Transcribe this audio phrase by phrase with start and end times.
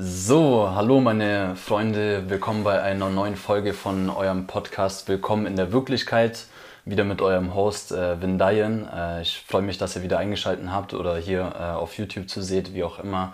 [0.00, 5.72] So, hallo meine Freunde, willkommen bei einer neuen Folge von eurem Podcast Willkommen in der
[5.72, 6.46] Wirklichkeit.
[6.84, 8.88] Wieder mit eurem Host äh, Vindayan.
[8.94, 12.42] Äh, ich freue mich, dass ihr wieder eingeschaltet habt oder hier äh, auf YouTube zu
[12.42, 13.32] seht, wie auch immer.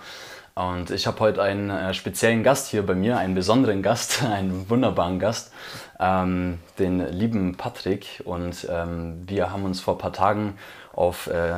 [0.54, 4.70] Und ich habe heute einen äh, speziellen Gast hier bei mir, einen besonderen Gast, einen
[4.70, 5.52] wunderbaren Gast,
[6.00, 8.22] ähm, den lieben Patrick.
[8.24, 10.56] Und ähm, wir haben uns vor ein paar Tagen
[10.94, 11.56] auf äh,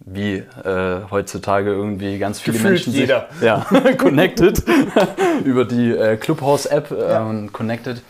[0.00, 3.28] wie äh, heutzutage irgendwie ganz viele Gefühlt Menschen jeder.
[3.32, 3.66] sich ja,
[3.98, 4.62] connected
[5.44, 7.32] über die äh, Clubhouse-App äh, Ja.
[7.52, 8.02] connected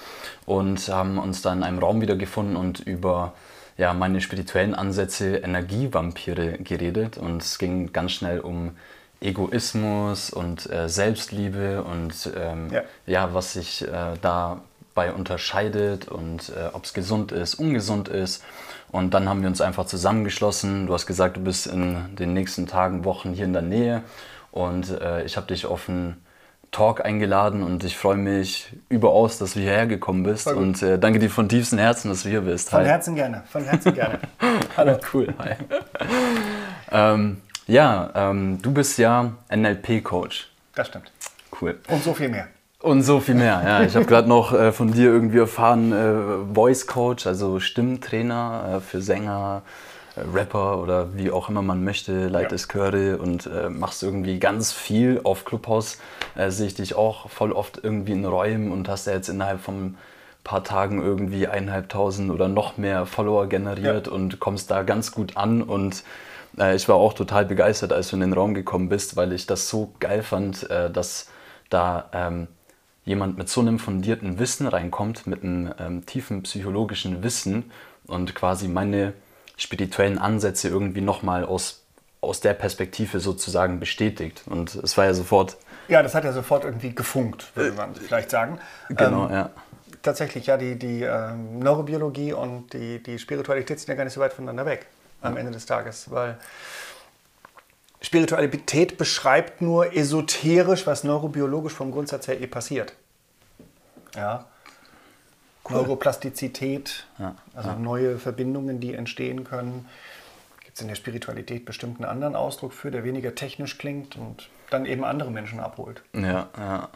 [0.45, 3.33] und haben uns dann in einem Raum wiedergefunden und über
[3.79, 8.73] ja, meine spirituellen Ansätze Energievampire geredet und es ging ganz schnell um
[9.21, 12.83] Egoismus und äh, Selbstliebe und ähm, Ja.
[13.07, 18.43] ja, was sich äh, dabei unterscheidet und äh, ob es gesund ist, ungesund ist.
[18.93, 20.87] Und dann haben wir uns einfach zusammengeschlossen.
[20.87, 24.03] Du hast gesagt, du bist in den nächsten Tagen, Wochen hier in der Nähe
[24.53, 26.25] und äh, ich habe dich auf einen
[26.71, 31.19] Talk eingeladen und ich freue mich überaus, dass du hierher gekommen bist und äh, danke
[31.19, 32.71] dir von tiefstem Herzen, dass du hier bist.
[32.71, 32.87] Von Hi.
[32.87, 34.19] Herzen gerne, von Herzen gerne.
[34.77, 34.99] Hallo.
[35.13, 35.55] Cool, hi.
[36.91, 40.51] ähm, ja, ähm, du bist ja NLP-Coach.
[40.75, 41.11] Das stimmt.
[41.61, 41.79] Cool.
[41.89, 42.49] Und so viel mehr.
[42.83, 43.63] Und so viel mehr.
[43.65, 48.77] Ja, ich habe gerade noch äh, von dir irgendwie erfahren, äh, Voice Coach, also Stimmtrainer
[48.77, 49.63] äh, für Sänger,
[50.15, 54.73] äh, Rapper oder wie auch immer man möchte, leitest Chöre und äh, machst irgendwie ganz
[54.73, 55.99] viel auf Clubhouse.
[56.37, 59.61] Äh, sehe ich dich auch voll oft irgendwie in Räumen und hast ja jetzt innerhalb
[59.63, 59.97] von
[60.45, 64.13] paar Tagen irgendwie eineinhalbtausend oder noch mehr Follower generiert Ja.
[64.13, 66.05] und kommst da ganz gut an und
[66.75, 69.69] ich war auch total begeistert, als du in den Raum gekommen bist, weil ich das
[69.69, 71.29] so geil fand, dass
[71.69, 72.47] da ähm,
[73.07, 77.71] jemand mit so einem fundierten Wissen reinkommt, mit einem ähm, tiefen psychologischen Wissen
[78.07, 79.15] und quasi meine
[79.57, 81.83] spirituellen Ansätze irgendwie nochmal aus,
[82.21, 84.43] aus der Perspektive sozusagen bestätigt.
[84.47, 85.57] Und es war ja sofort,
[85.89, 88.59] Ja, das hat ja sofort irgendwie gefunkt, würde man vielleicht sagen.
[88.91, 89.51] genau, Ähm, ja.
[90.03, 94.21] Tatsächlich, ja, die, die ähm, Neurobiologie und die, die Spiritualität sind ja gar nicht so
[94.21, 94.87] weit voneinander weg
[95.21, 96.37] am Ende des Tages, weil
[98.01, 102.95] Spiritualität beschreibt nur esoterisch, was neurobiologisch vom Grundsatz her eh passiert.
[104.15, 104.47] Ja.
[105.69, 109.87] Neuroplastizität, Ja, also neue Verbindungen, die entstehen können.
[110.61, 114.49] Gibt es in der Spiritualität bestimmt einen anderen Ausdruck für, der weniger technisch klingt und
[114.71, 116.03] dann eben andere Menschen abholt.
[116.15, 116.89] Ja, ja.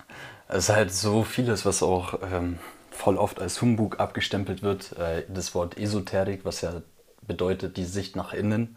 [0.48, 2.58] Es ist halt so vieles, was auch ähm,
[2.90, 4.96] voll oft als Humbug abgestempelt wird.
[4.98, 6.82] Äh, das Wort Esoterik, was ja
[7.22, 8.76] bedeutet die Sicht nach innen.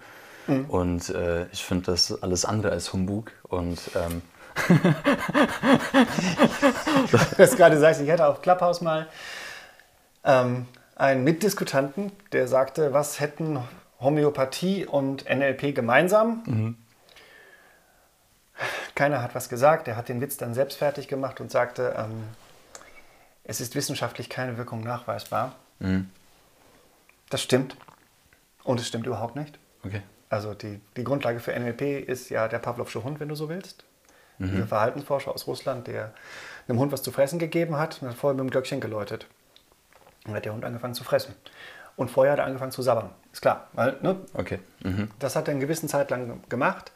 [0.67, 3.31] Und äh, ich finde das alles andere als Humbug.
[3.43, 4.21] Und ähm,
[7.11, 9.07] Du hast gerade gesagt, ich hatte auf Clubhouse mal
[10.23, 13.59] ähm, einen Mitdiskutanten, der sagte, was hätten
[13.99, 16.75] Homöopathie und NLP gemeinsam?
[18.95, 19.87] Keiner hat was gesagt.
[19.87, 22.23] Er hat den Witz dann selbst fertig gemacht und sagte, ähm,
[23.43, 25.55] es ist wissenschaftlich keine Wirkung nachweisbar.
[27.29, 27.75] Das stimmt.
[28.63, 29.57] Und es stimmt überhaupt nicht.
[29.83, 30.01] okay.
[30.33, 33.85] Also die, die Grundlage für NLP ist ja der Pavlovsche Hund, wenn du so willst.
[34.39, 36.11] Dieser Verhaltensforscher aus Russland, der
[36.67, 39.27] einem Hund was zu fressen gegeben hat und hat vorher mit dem Glöckchen geläutet.
[40.25, 41.35] Und dann hat der Hund angefangen zu fressen.
[41.95, 43.11] Und vorher hat er angefangen zu sabbern.
[43.31, 43.67] Ist klar.
[43.73, 44.57] Weil, ne, Okay.
[44.81, 45.11] Mhm.
[45.19, 46.91] das hat er eine gewisse Zeit lang gemacht.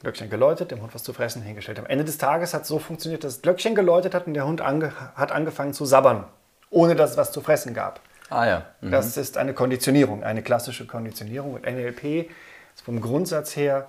[0.00, 1.78] Glöckchen geläutet, dem Hund was zu fressen hingestellt.
[1.78, 4.44] Am Ende des Tages hat es so funktioniert, dass das Glöckchen geläutet hat und der
[4.44, 6.24] Hund ange hat angefangen zu sabbern,
[6.68, 8.00] ohne dass es was zu fressen gab.
[8.30, 8.66] Ah ja.
[8.80, 8.90] Mhm.
[8.90, 11.54] Das ist eine Konditionierung, eine klassische Konditionierung.
[11.54, 12.30] Und NLP
[12.74, 13.88] ist vom Grundsatz her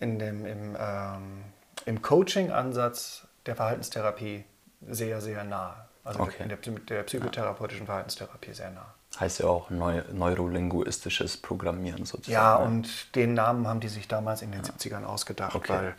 [0.00, 1.44] in dem, im, ähm,
[1.86, 4.44] im Coaching-Ansatz der Verhaltenstherapie
[4.88, 5.88] sehr, sehr nah.
[6.04, 6.42] Also Okay.
[6.44, 6.58] in der,
[6.88, 8.94] der psychotherapeutischen Verhaltenstherapie sehr nah.
[9.18, 12.32] Heißt ja auch neu, neurolinguistisches Programmieren sozusagen.
[12.32, 12.64] Ja, ne?
[12.66, 15.72] und den Namen haben die sich damals in den 70ern ausgedacht, Okay.
[15.72, 15.94] weil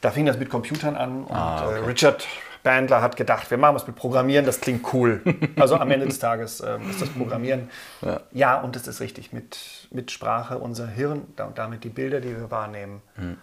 [0.00, 1.76] da fing das mit Computern an und Ah, okay.
[1.80, 2.26] äh, Richard
[2.62, 5.22] Bandler hat gedacht, wir machen was mit Programmieren, das klingt cool.
[5.56, 7.70] Also am Ende des Tages ähm, ist das Programmieren.
[8.02, 8.20] Ja.
[8.32, 12.36] Ja, und es ist richtig, mit, mit Sprache unser Hirn und damit die Bilder, die
[12.36, 13.36] wir wahrnehmen, Hm.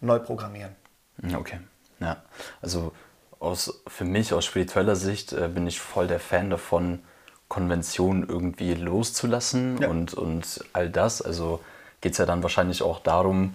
[0.00, 0.74] neu programmieren.
[1.18, 1.58] Mhm, Okay,
[2.00, 2.16] ja.
[2.62, 2.92] Also
[3.38, 7.00] aus, für mich aus spiritueller Sicht äh, bin ich voll der Fan davon,
[7.48, 9.88] Konventionen irgendwie loszulassen Ja.
[9.88, 11.20] und, und all das.
[11.20, 11.60] Also
[12.00, 13.54] geht es ja dann wahrscheinlich auch darum,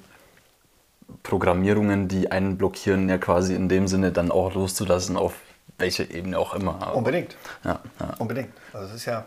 [1.23, 5.35] Programmierungen, die einen blockieren, ja quasi in dem Sinne dann auch loszulassen, auf
[5.77, 6.81] welche Ebene auch immer.
[6.81, 7.35] Aber- Unbedingt.
[7.63, 8.13] Ja, ja.
[8.19, 8.53] Unbedingt.
[8.73, 9.25] Also es ist ja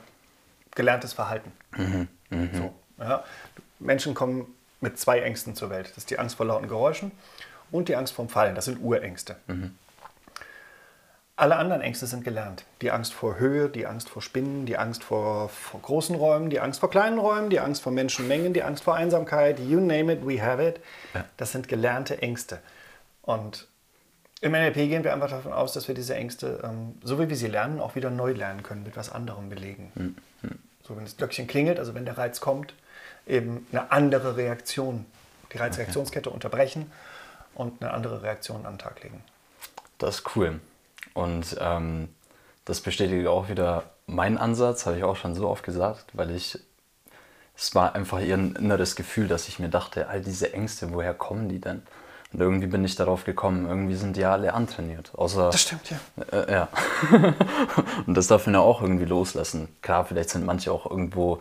[0.74, 1.52] gelerntes Verhalten.
[1.76, 2.08] Mhm,
[2.52, 3.24] So, ja.
[3.78, 4.46] Menschen kommen
[4.80, 5.88] mit zwei Ängsten zur Welt.
[5.90, 7.10] Das ist die Angst vor lauten Geräuschen
[7.70, 8.54] und die Angst vorm Fallen.
[8.54, 9.36] Das sind Urängste.
[9.46, 9.74] Mhm.
[11.38, 12.64] Alle anderen Ängste sind gelernt.
[12.82, 16.58] Die Angst vor Höhe, die Angst vor Spinnen, die Angst vor, vor großen Räumen, die
[16.58, 20.26] Angst vor kleinen Räumen, die Angst vor Menschenmengen, die Angst vor Einsamkeit, you name it,
[20.26, 20.80] we have it.
[21.14, 21.24] Ja.
[21.36, 22.58] Das sind gelernte Ängste.
[23.22, 23.68] Und
[24.40, 27.36] Im NLP gehen wir einfach davon aus, dass wir diese Ängste, ähm, so wie wir
[27.36, 29.92] sie lernen, auch wieder neu lernen können, mit was anderem belegen.
[29.94, 30.16] Mhm.
[30.82, 32.74] So, wenn das Glöckchen klingelt, also wenn der Reiz kommt,
[33.28, 35.06] eben eine andere Reaktion,
[35.52, 36.34] die Reizreaktionskette okay.
[36.34, 36.90] unterbrechen
[37.54, 39.22] und eine andere Reaktion an den Tag legen.
[39.98, 40.58] Das ist cool.
[41.14, 42.08] Und ähm,
[42.64, 46.58] das bestätigt auch wieder meinen Ansatz, habe ich auch schon so oft gesagt, weil ich,
[47.56, 51.48] es war einfach ein inneres Gefühl, dass ich mir dachte, all diese Ängste, woher kommen
[51.48, 51.82] die denn?
[52.32, 55.12] Und irgendwie bin ich darauf gekommen, irgendwie sind die alle antrainiert.
[55.14, 55.98] Außer, das stimmt, ja.
[56.30, 56.68] Äh, ja.
[58.06, 59.68] und das darf man ja auch irgendwie loslassen.
[59.80, 61.40] Klar, vielleicht sind manche auch irgendwo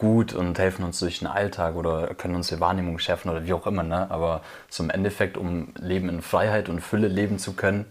[0.00, 3.52] gut und helfen uns durch den Alltag oder können uns die Wahrnehmung schärfen oder wie
[3.52, 3.84] auch immer.
[3.84, 4.10] Ne?
[4.10, 7.84] Aber zum Endeffekt, um Leben in Freiheit und Fülle leben zu können,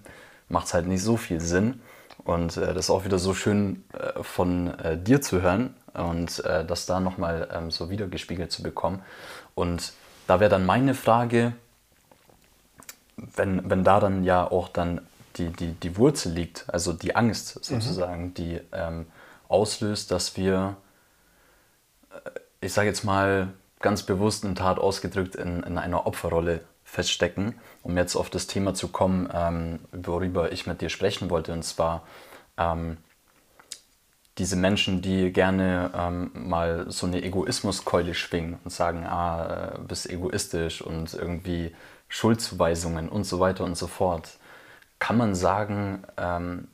[0.50, 1.81] macht es halt nicht so viel Sinn.
[2.25, 6.44] Und äh, das ist auch wieder so schön äh, von äh, dir zu hören und
[6.44, 9.01] äh, das da nochmal ähm, so wiedergespiegelt zu bekommen.
[9.56, 9.94] Und
[10.28, 11.54] da wäre dann meine Frage,
[13.36, 15.01] wenn, wenn da dann ja auch dann
[15.38, 17.62] die, die, die Wurzel liegt, also die Angst mhm.
[17.63, 18.34] sozusagen, mhm.
[18.34, 19.06] die ähm,
[19.48, 20.78] auslöst, dass wir,
[22.12, 22.30] äh,
[22.62, 23.50] ich sage jetzt mal
[23.80, 28.74] ganz bewusst in Tat ausgedrückt, in, in einer Opferrolle feststecken, um jetzt auf das Thema
[28.74, 32.03] zu kommen, ähm, worüber ich mit dir sprechen wollte, und zwar
[32.57, 32.97] ähm,
[34.39, 40.09] diese Menschen, die gerne ähm, mal so eine Egoismuskeule schwingen und sagen, ah, äh, bist
[40.09, 41.75] egoistisch und irgendwie
[42.07, 44.39] Schuldzuweisungen und so weiter und so fort.
[44.97, 46.69] Kann man sagen, ähm,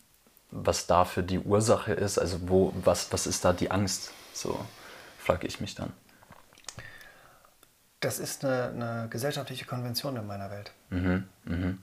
[0.52, 2.18] was da für die Ursache ist?
[2.20, 4.12] Also wo, was, was ist da die Angst?
[4.34, 4.58] So
[5.18, 5.92] frage ich mich dann.
[8.06, 10.72] Das ist eine, eine gesellschaftliche Konvention in meiner Welt.
[10.92, 11.74] Mhm, mh.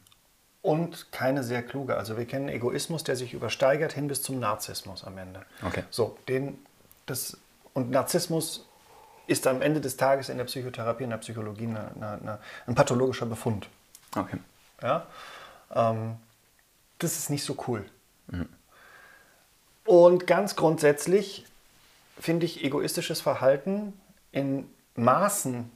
[0.63, 1.97] Und keine sehr kluge.
[1.97, 5.45] Also wir kennen Egoismus, der sich übersteigert hin bis zum Narzissmus am Ende.
[5.67, 5.83] Okay.
[5.91, 6.65] So, den,
[7.07, 7.37] das,
[7.75, 8.69] und Narzissmus
[9.27, 12.39] ist am Ende des Tages in der Psychotherapie, in der Psychologie eine, eine, eine,
[12.69, 13.69] ein pathologischer Befund.
[14.15, 14.39] Okay.
[14.81, 15.09] Ja?
[15.75, 16.19] Ähm,
[17.01, 17.85] das ist nicht so cool.
[18.29, 18.49] Mhm.
[19.85, 21.47] Und ganz grundsätzlich
[22.17, 23.93] finde ich egoistisches Verhalten
[24.31, 25.69] in Maßen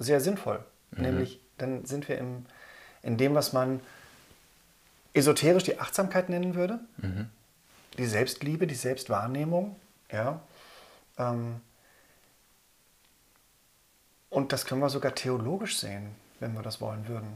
[0.00, 0.64] sehr sinnvoll.
[0.90, 1.02] Mhm.
[1.02, 2.46] Nämlich, dann sind wir im,
[3.02, 3.80] in dem, was man
[5.14, 7.28] esoterisch die Achtsamkeit nennen würde, mhm.
[7.98, 9.76] die Selbstliebe, die Selbstwahrnehmung.
[10.10, 10.40] Ja?
[11.18, 11.60] Ähm,
[14.30, 17.28] und das können wir sogar theologisch sehen, wenn wir das wollen würden.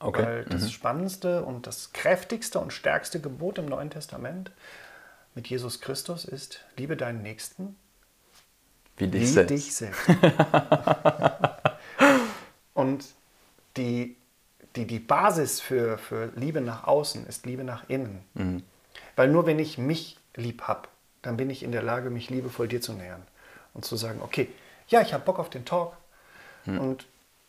[0.00, 0.22] Okay.
[0.22, 0.68] Weil das mhm.
[0.68, 4.52] spannendste und das kräftigste und stärkste Gebot im Neuen Testament
[5.34, 7.76] mit Jesus Christus ist, liebe deinen Nächsten
[8.98, 9.50] wie dich wie selbst.
[9.50, 10.08] Dich selbst.
[12.78, 13.04] und
[13.76, 14.16] die,
[14.76, 18.24] die, die Basis für, für Liebe nach außen ist Liebe nach innen.
[18.34, 18.62] Mhm.
[19.16, 20.88] Weil nur wenn ich mich lieb habe,
[21.22, 23.22] dann bin ich in der Lage, mich liebevoll dir zu nähern
[23.74, 24.48] und zu sagen, okay,
[24.88, 25.94] ja, ich habe Bock auf den Talk,
[26.68, 26.78] hm.
[26.78, 27.06] Und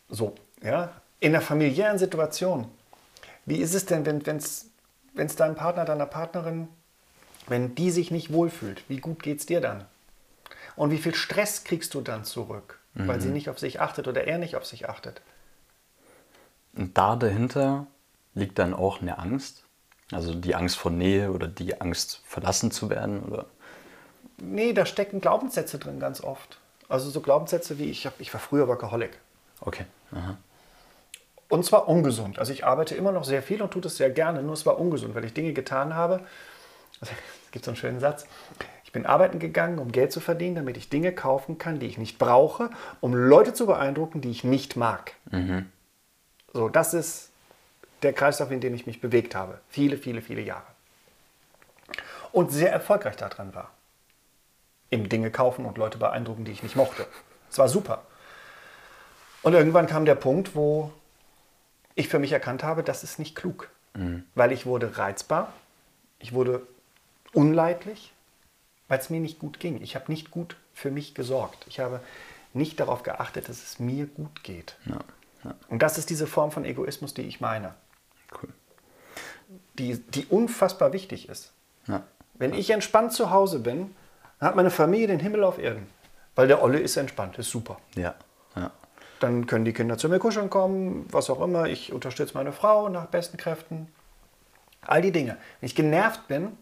[0.08, 0.92] so, ja.
[1.20, 2.66] In der familiären Situation,
[3.44, 4.70] wie ist es denn, wenn es
[5.12, 6.68] wenn's deinem Partner, deiner Partnerin,
[7.46, 9.84] wenn die sich nicht wohlfühlt, wie gut geht es dir dann?
[10.76, 13.08] Und wie viel Stress kriegst du dann zurück, mhm.
[13.08, 13.34] weil sie mhm.
[13.34, 15.22] nicht auf sich achtet oder er nicht auf sich achtet?
[16.74, 17.86] Und da dahinter
[18.34, 19.64] liegt dann auch eine Angst?
[20.12, 23.22] Also die Angst vor Nähe oder die Angst verlassen zu werden?
[23.22, 23.46] Oder?
[24.38, 26.58] Nee, da stecken Glaubenssätze drin ganz oft.
[26.88, 29.18] Also so Glaubenssätze wie ich, hab, ich war früher Workaholic.
[29.60, 29.84] Okay.
[30.12, 30.36] Aha.
[31.48, 32.38] Und zwar ungesund.
[32.38, 34.78] Also ich arbeite immer noch sehr viel und tue das sehr gerne, nur es war
[34.78, 36.20] ungesund, weil ich Dinge getan habe.
[37.02, 37.14] Also,
[37.46, 38.26] es gibt so einen schönen Satz.
[38.90, 41.96] Ich bin arbeiten gegangen, um Geld zu verdienen, damit ich Dinge kaufen kann, die ich
[41.96, 42.70] nicht brauche,
[43.00, 45.12] um Leute zu beeindrucken, die ich nicht mag.
[45.30, 45.66] Mhm.
[46.52, 47.30] So, das ist
[48.02, 49.60] der Kreislauf, in dem ich mich bewegt habe.
[49.68, 50.66] Viele, viele, viele Jahre.
[52.32, 53.70] Und sehr erfolgreich daran war
[54.88, 57.06] im Dinge kaufen und Leute beeindrucken, die ich nicht mochte.
[57.48, 58.02] Es war super.
[59.42, 60.90] Und irgendwann kam der Punkt, wo
[61.94, 63.70] ich für mich erkannt habe, das ist nicht klug.
[63.94, 64.24] Mhm.
[64.34, 65.52] Weil ich wurde reizbar,
[66.18, 66.66] ich wurde
[67.32, 68.12] unleidlich,
[68.90, 69.80] weil es mir nicht gut ging.
[69.80, 71.64] Ich habe nicht gut für mich gesorgt.
[71.68, 72.00] Ich habe
[72.52, 74.76] nicht darauf geachtet, dass es mir gut geht.
[74.84, 74.98] Ja,
[75.44, 75.54] ja.
[75.68, 77.72] Und das ist diese Form von Egoismus, die ich meine.
[78.34, 78.48] Cool.
[79.78, 81.52] Die, die unfassbar wichtig ist.
[81.86, 82.02] Ja.
[82.34, 83.94] Wenn ich entspannt zu Hause bin,
[84.40, 85.86] dann hat meine Familie den Himmel auf Erden.
[86.34, 87.78] Weil der Olle ist entspannt, ist super.
[87.94, 88.16] Ja.
[88.56, 88.72] ja.
[89.20, 91.66] Dann können die Kinder zu mir kuscheln kommen, was auch immer.
[91.66, 93.86] Ich unterstütze meine Frau nach besten Kräften.
[94.80, 95.36] All die Dinge.
[95.60, 96.56] Wenn ich genervt bin,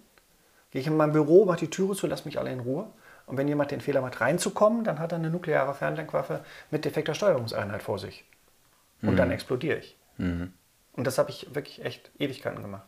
[0.71, 2.91] gehe ich in mein Büro, mache die Türe zu, lasse mich alle in Ruhe.
[3.27, 7.15] Und wenn jemand den Fehler macht, reinzukommen, dann hat er eine nukleare Fernlenkwaffe mit defekter
[7.15, 8.25] Steuerungseinheit vor sich.
[9.03, 9.17] Und mhm.
[9.17, 9.99] dann explodiere ich.
[10.17, 10.53] Mhm.
[10.93, 12.87] Und das habe ich wirklich echt Ewigkeiten gemacht.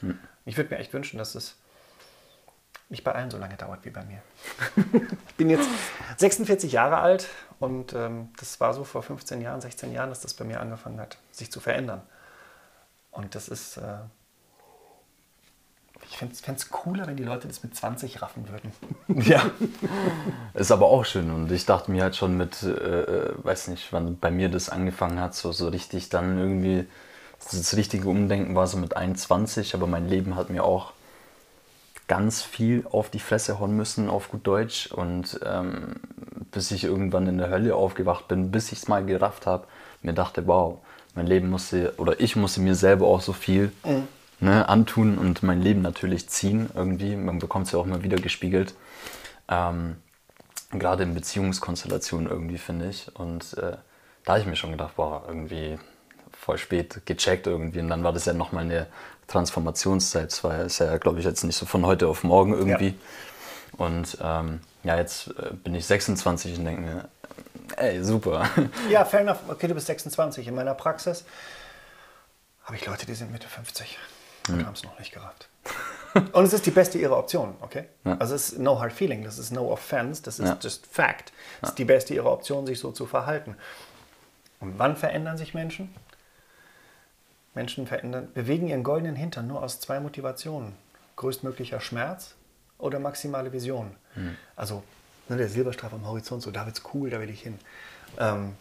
[0.00, 0.18] Mhm.
[0.44, 1.56] Ich würde mir echt wünschen, dass es
[2.88, 4.22] nicht bei allen so lange dauert wie bei mir.
[5.28, 5.68] ich bin jetzt
[6.16, 10.34] 46 Jahre alt und ähm, das war so vor 15 Jahren, 16 Jahren, dass das
[10.34, 12.02] bei mir angefangen hat, sich zu verändern.
[13.10, 13.98] Und das ist, äh,
[16.18, 18.72] fände es cooler, wenn die Leute das mit 20 raffen würden.
[19.24, 19.42] Ja,
[20.54, 21.30] ist aber auch schön.
[21.30, 24.68] Und ich dachte mir halt schon mit, äh, äh, weiß nicht, wann bei mir das
[24.68, 26.86] angefangen hat, so, so richtig dann irgendwie,
[27.50, 30.92] das richtige Umdenken war so mit 21, aber mein Leben hat mir auch
[32.06, 34.92] ganz viel auf die Fresse hauen müssen, auf gut Deutsch.
[34.92, 35.96] Und ähm,
[36.52, 39.66] bis ich irgendwann in der Hölle aufgewacht bin, bis ich es mal gerafft habe,
[40.02, 40.78] mir dachte, wow,
[41.14, 44.06] mein Leben musste, oder ich musste mir selber auch so viel mhm.
[44.40, 47.16] Ne, antun und mein Leben natürlich ziehen irgendwie.
[47.16, 48.74] Man bekommt es ja auch immer wieder gespiegelt.
[49.48, 49.96] Ähm,
[50.70, 53.14] Gerade in Beziehungskonstellationen irgendwie, finde ich.
[53.16, 53.76] Und äh,
[54.24, 55.78] da habe ich mir schon gedacht, boah, irgendwie
[56.32, 57.80] voll spät gecheckt irgendwie.
[57.80, 58.86] Und dann war das ja nochmal eine
[59.28, 60.30] Transformationszeit.
[60.30, 62.88] Das war ja, glaube ich, jetzt nicht so von heute auf morgen irgendwie.
[62.88, 62.94] Ja.
[63.78, 67.08] Und ähm, ja, jetzt äh, bin ich 26 und denke mir,
[67.76, 68.48] ey, super.
[68.90, 69.38] Ja, fair enough.
[69.48, 70.46] Okay, du bist 26.
[70.46, 71.24] In meiner Praxis
[72.64, 73.98] habe ich Leute, die sind Mitte 50
[74.48, 74.66] und hm.
[74.66, 75.48] haben es noch nicht gerafft.
[76.32, 77.84] Und es ist die beste ihrer Optionen, okay?
[78.04, 78.16] Ja.
[78.18, 80.58] Also es ist no hard feeling, das ist no offense, das ist ja.
[80.60, 81.32] just fact.
[81.60, 83.56] Es ist die beste ihrer Optionen, sich so zu verhalten.
[84.60, 85.94] Und wann verändern sich Menschen?
[87.54, 90.74] Menschen verändern, bewegen ihren goldenen Hintern nur aus zwei Motivationen.
[91.16, 92.34] Größtmöglicher Schmerz
[92.78, 93.94] oder maximale Vision.
[94.14, 94.36] Mhm.
[94.56, 94.82] Also
[95.28, 97.58] ne, der Silberstreif am Horizont, so da wird's cool, da will ich hin.
[98.18, 98.54] Ähm,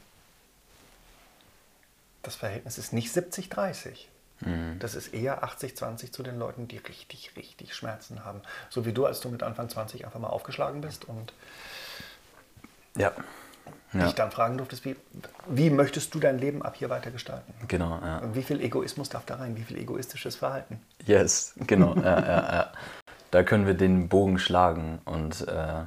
[2.24, 4.06] das Verhältnis ist nicht 70-30.
[4.42, 4.78] Mhm.
[4.80, 8.42] Das ist eher 80-20 zu den Leuten, die richtig, richtig Schmerzen haben.
[8.70, 11.34] So wie du, als du mit Anfang 20 einfach mal aufgeschlagen bist und
[12.96, 13.12] ja.
[13.94, 14.06] ja.
[14.06, 14.96] dich dann fragen durftest, wie,
[15.48, 17.54] wie möchtest du dein Leben ab hier weiter gestalten?
[17.68, 18.20] Genau, ja.
[18.20, 19.56] Und wie viel Egoismus darf da rein?
[19.56, 20.82] Wie viel egoistisches Verhalten?
[21.06, 21.96] Yes, genau.
[21.96, 22.72] ja, ja, ja.
[23.32, 25.84] Da können wir den Bogen schlagen und äh,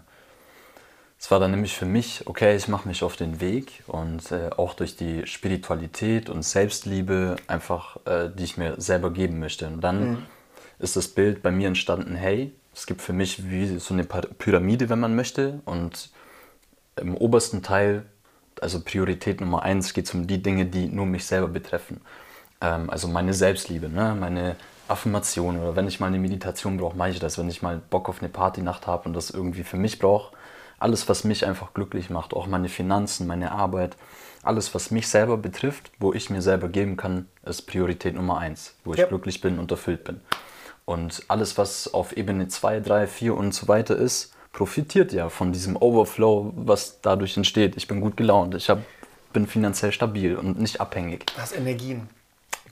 [1.21, 4.49] es war dann nämlich für mich, okay, ich mache mich auf den Weg und äh,
[4.57, 9.67] auch durch die Spiritualität und Selbstliebe einfach, äh, die ich mir selber geben möchte.
[9.67, 10.27] Und dann mhm.
[10.79, 14.89] ist das Bild bei mir entstanden, hey, es gibt für mich wie so eine Pyramide,
[14.89, 15.61] wenn man möchte.
[15.67, 16.09] Und
[16.97, 18.07] im obersten Teil,
[18.63, 22.01] also Priorität Nummer eins, geht es um die Dinge, die nur mich selber betreffen.
[22.63, 24.17] Ähm, also meine Selbstliebe, ne?
[24.19, 24.57] meine
[24.89, 27.37] Affirmation oder wenn ich mal eine Meditation brauche, mache ich das.
[27.37, 30.35] Wenn ich mal Bock auf eine Partynacht habe und das irgendwie für mich brauche,
[30.81, 33.97] alles, was mich einfach glücklich macht, auch meine Finanzen, meine Arbeit,
[34.43, 38.75] alles, was mich selber betrifft, wo ich mir selber geben kann, ist Priorität Nummer eins,
[38.85, 40.21] wo ich glücklich bin und erfüllt bin.
[40.87, 45.53] Und alles, was auf Ebene 2, 3, 4 und so weiter ist, profitiert ja von
[45.53, 47.77] diesem Overflow, was dadurch entsteht.
[47.77, 48.81] Ich bin gut gelaunt, ich hab,
[49.33, 51.27] bin finanziell stabil und nicht abhängig.
[51.27, 52.09] Du hast Energien.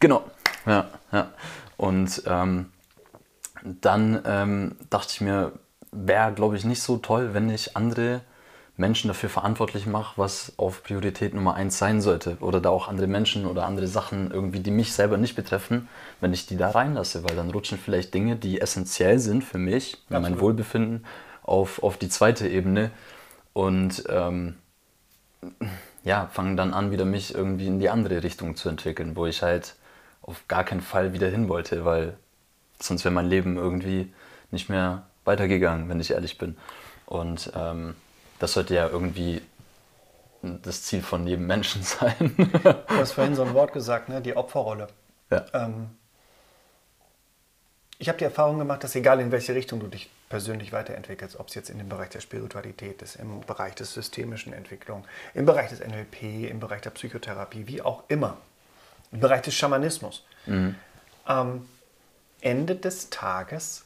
[0.00, 0.24] Genau,
[0.66, 1.30] ja, ja.
[1.76, 2.72] Und ähm,
[3.62, 5.52] dann ähm, dachte ich mir,
[5.92, 8.20] wäre, glaube ich, nicht so toll, wenn ich andere
[8.76, 12.36] Menschen dafür verantwortlich mache, was auf Priorität Nummer eins sein sollte.
[12.40, 15.88] Oder da auch andere Menschen oder andere Sachen irgendwie, die mich selber nicht betreffen,
[16.20, 17.24] wenn ich die da reinlasse.
[17.24, 21.04] Weil dann rutschen vielleicht Dinge, die essentiell sind für mich, für mein Wohlbefinden,
[21.42, 22.92] auf, auf die zweite Ebene.
[23.52, 24.54] Und ähm,
[26.04, 29.42] ja, fangen dann an, wieder mich irgendwie in die andere Richtung zu entwickeln, wo ich
[29.42, 29.74] halt
[30.22, 32.16] auf gar keinen Fall wieder hin wollte, weil
[32.80, 34.12] sonst wäre mein Leben irgendwie
[34.52, 36.56] nicht mehr weitergegangen, wenn ich ehrlich bin.
[37.06, 37.94] Und ähm,
[38.40, 39.40] das sollte ja irgendwie
[40.42, 42.34] das Ziel von jedem Menschen sein.
[42.36, 44.20] du hast vorhin so ein Wort gesagt, ne?
[44.20, 44.88] die Opferrolle.
[45.30, 45.44] Ja.
[45.52, 45.90] Ähm,
[48.00, 51.48] ich habe die Erfahrung gemacht, dass egal in welche Richtung du dich persönlich weiterentwickelst, ob
[51.48, 55.04] es jetzt in dem Bereich der Spiritualität ist, im Bereich der systemischen Entwicklung,
[55.34, 58.36] im Bereich des NLP, im Bereich der Psychotherapie, wie auch immer,
[59.10, 60.76] im Bereich des Schamanismus, mhm.
[61.26, 61.68] ähm,
[62.40, 63.84] Ende des Tages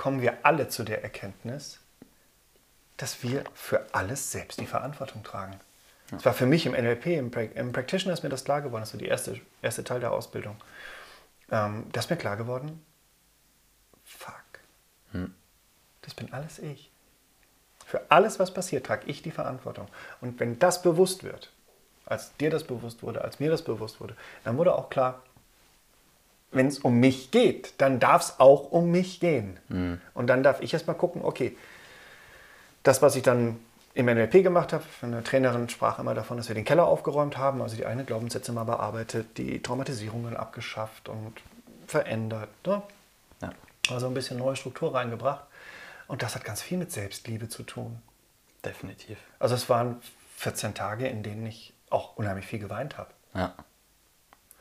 [0.00, 1.78] kommen wir alle zu der Erkenntnis,
[2.96, 5.60] dass wir für alles selbst die Verantwortung tragen.
[6.10, 8.80] Das war für mich im NLP, im, pra im Practitioner ist mir das klar geworden,
[8.80, 10.56] das war der erste, erste Teil der Ausbildung.
[11.50, 12.82] Ähm, das ist mir klar geworden,
[14.02, 14.42] fuck,
[15.12, 15.34] hm.
[16.00, 16.90] das bin alles ich.
[17.84, 19.86] Für alles, was passiert, trage ich die Verantwortung.
[20.22, 21.52] Und wenn das bewusst wird,
[22.06, 25.22] als dir das bewusst wurde, als mir das bewusst wurde, dann wurde auch klar,
[26.52, 29.58] wenn es um mich geht, dann darf es auch um mich gehen.
[29.68, 30.00] Mhm.
[30.14, 31.56] Und dann darf ich erstmal gucken, okay,
[32.82, 33.58] das, was ich dann
[33.94, 37.60] im NLP gemacht habe, eine Trainerin sprach immer davon, dass wir den Keller aufgeräumt haben,
[37.60, 41.34] also die eigenen Glaubenssätze mal bearbeitet, die Traumatisierungen abgeschafft und
[41.86, 42.50] verändert.
[42.66, 42.82] Ne?
[43.42, 43.50] Ja.
[43.90, 45.44] Also ein bisschen neue Struktur reingebracht.
[46.06, 48.00] Und das hat ganz viel mit Selbstliebe zu tun.
[48.64, 49.18] Definitiv.
[49.38, 50.00] Also es waren
[50.36, 53.10] 14 Tage, in denen ich auch unheimlich viel geweint habe.
[53.34, 53.54] Ja.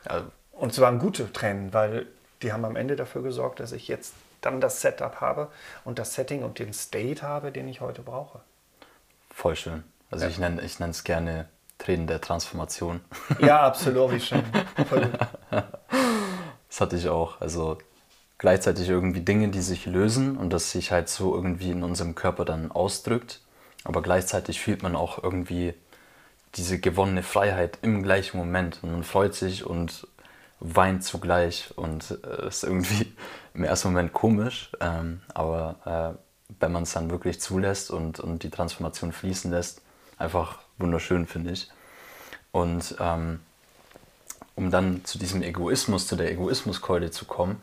[0.05, 2.07] Also und es waren gute Tränen, weil
[2.41, 5.49] die haben am Ende dafür gesorgt, dass ich jetzt dann das Setup habe
[5.83, 8.39] und das Setting und den State habe, den ich heute brauche.
[9.29, 9.83] Voll schön.
[10.11, 10.31] Also ja.
[10.31, 11.47] ich nenne es gerne
[11.77, 13.01] Tränen der Transformation.
[13.39, 14.43] Ja, absolut, wie schön.
[14.87, 15.09] Voll.
[15.49, 17.39] Das hatte ich auch.
[17.41, 17.77] Also
[18.37, 22.45] gleichzeitig irgendwie Dinge, die sich lösen und das sich halt so irgendwie in unserem Körper
[22.45, 23.41] dann ausdrückt.
[23.83, 25.73] Aber gleichzeitig fühlt man auch irgendwie
[26.55, 28.79] diese gewonnene Freiheit im gleichen Moment.
[28.81, 30.07] Und man freut sich und
[30.59, 31.71] weint zugleich.
[31.75, 33.13] Und äh, ist irgendwie
[33.53, 34.71] im ersten Moment komisch.
[34.79, 39.81] Ähm, aber äh, wenn man es dann wirklich zulässt und, und die Transformation fließen lässt,
[40.17, 41.69] einfach wunderschön, finde ich.
[42.51, 43.39] Und ähm,
[44.55, 47.61] um dann zu diesem Egoismus, zu der Egoismuskeule zu kommen,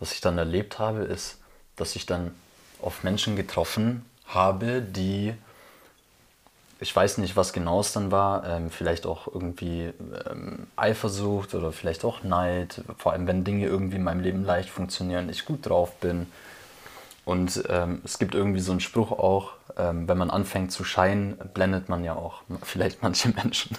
[0.00, 1.38] was ich dann erlebt habe, ist,
[1.76, 2.34] dass ich dann
[2.82, 5.34] auf Menschen getroffen habe, die,
[6.84, 9.94] ich weiß nicht, was genau es dann war, ähm, vielleicht auch irgendwie
[10.30, 14.68] ähm, Eifersucht oder vielleicht auch Neid, vor allem wenn Dinge irgendwie in meinem Leben leicht
[14.68, 16.26] funktionieren, ich gut drauf bin.
[17.24, 21.38] Und ähm, es gibt irgendwie so einen Spruch auch, ähm, wenn man anfängt zu scheinen,
[21.54, 23.78] blendet man ja auch vielleicht manche Menschen.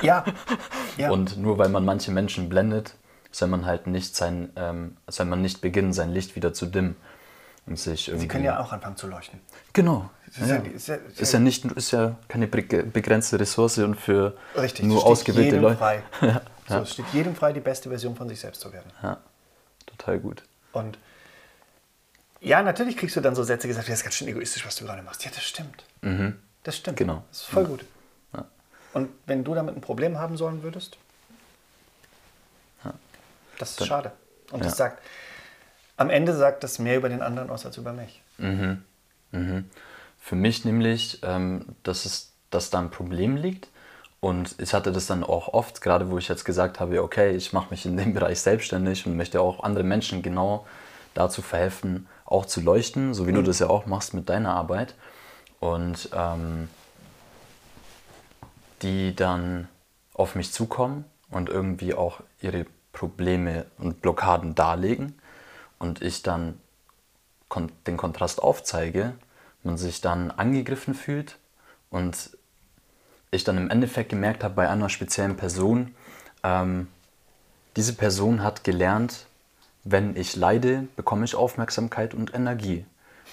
[0.00, 0.24] Ja.
[0.98, 1.10] ja.
[1.10, 2.94] Und nur weil man manche Menschen blendet,
[3.32, 6.94] soll man halt nicht sein, ähm, soll man nicht beginnen, sein Licht wieder zu dimmen.
[7.66, 9.40] Und sich Sie können ja auch anfangen zu leuchten.
[9.72, 10.08] Genau.
[10.30, 10.46] Ist ja.
[10.46, 14.84] ja- ist ja- ist ja- nicht, ist ja keine be- begrenzte Ressource und für Richtig.
[14.84, 15.76] nur ausgewählte jedem Leute.
[15.78, 16.02] Frei.
[16.20, 16.42] Ja.
[16.68, 18.90] So, es steht jedem frei, die beste Version von sich selbst zu werden.
[19.02, 19.16] ja,
[19.86, 20.42] total gut.
[20.72, 20.98] Und
[22.40, 24.84] ja, natürlich kriegst du dann so Sätze gesagt, das ist ganz schön egoistisch, was du
[24.84, 25.24] gerade machst.
[25.24, 25.82] Ja, das stimmt.
[26.64, 26.98] Das stimmt.
[26.98, 27.24] Genau.
[27.30, 27.84] Das ist voll gut.
[28.92, 30.98] Und wenn du damit ein Problem haben sollen würdest,
[33.58, 34.12] das ist Dann- schade.
[34.50, 35.02] Und das sagt,
[35.96, 38.22] am Ende sagt das mehr über den anderen aus als über mich.
[40.28, 43.70] Für mich nämlich, ähm, dass, es, dass da ein Problem liegt.
[44.20, 47.54] Und ich hatte das dann auch oft, gerade wo ich jetzt gesagt habe, okay, ich
[47.54, 50.66] mache mich in dem Bereich selbstständig und möchte auch andere Menschen genau
[51.14, 54.96] dazu verhelfen, auch zu leuchten, so wie du das ja auch machst mit deiner Arbeit.
[55.60, 56.68] Und ähm,
[58.82, 59.66] die dann
[60.12, 65.18] auf mich zukommen und irgendwie auch ihre Probleme und Blockaden darlegen
[65.78, 66.60] und ich dann
[67.48, 69.14] kon den Kontrast aufzeige,
[69.62, 71.38] man sich dann angegriffen fühlt
[71.90, 72.30] und
[73.30, 75.94] ich dann im Endeffekt gemerkt habe bei einer speziellen Person,
[76.42, 76.88] ähm,
[77.76, 79.26] diese Person hat gelernt,
[79.84, 82.84] wenn ich leide, bekomme ich Aufmerksamkeit und Energie.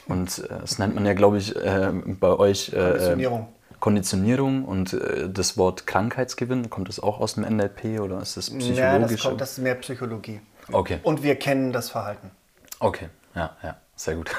[0.08, 3.48] Und äh, das nennt man ja, glaube ich, äh, bei euch äh, Konditionierung.
[3.80, 8.50] Konditionierung und äh, das Wort Krankheitsgewinn, kommt das auch aus dem NLP oder ist das
[8.50, 8.78] psychologisch?
[8.78, 10.42] Ja, das, kommt, das ist mehr Psychologie.
[10.72, 11.00] Okay.
[11.04, 12.32] Und wir kennen das Verhalten.
[12.80, 14.32] Okay, ja, ja, sehr gut.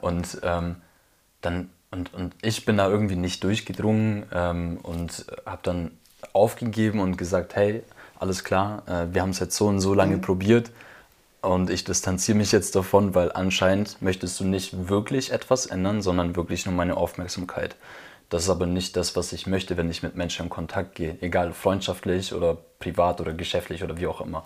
[0.00, 0.76] Und ähm,
[1.40, 5.90] dann und, und ich bin da irgendwie nicht durchgedrungen ähm, und habe dann
[6.32, 7.82] aufgegeben und gesagt, hey,
[8.18, 10.70] alles klar, äh, wir haben es jetzt so und so lange probiert
[11.40, 16.36] und ich distanziere mich jetzt davon, weil anscheinend möchtest du nicht wirklich etwas ändern, sondern
[16.36, 17.76] wirklich nur meine Aufmerksamkeit.
[18.28, 21.18] Das ist aber nicht das, was ich möchte, wenn ich mit Menschen in Kontakt gehe,
[21.20, 24.44] egal freundschaftlich oder privat oder geschäftlich oder wie auch immer.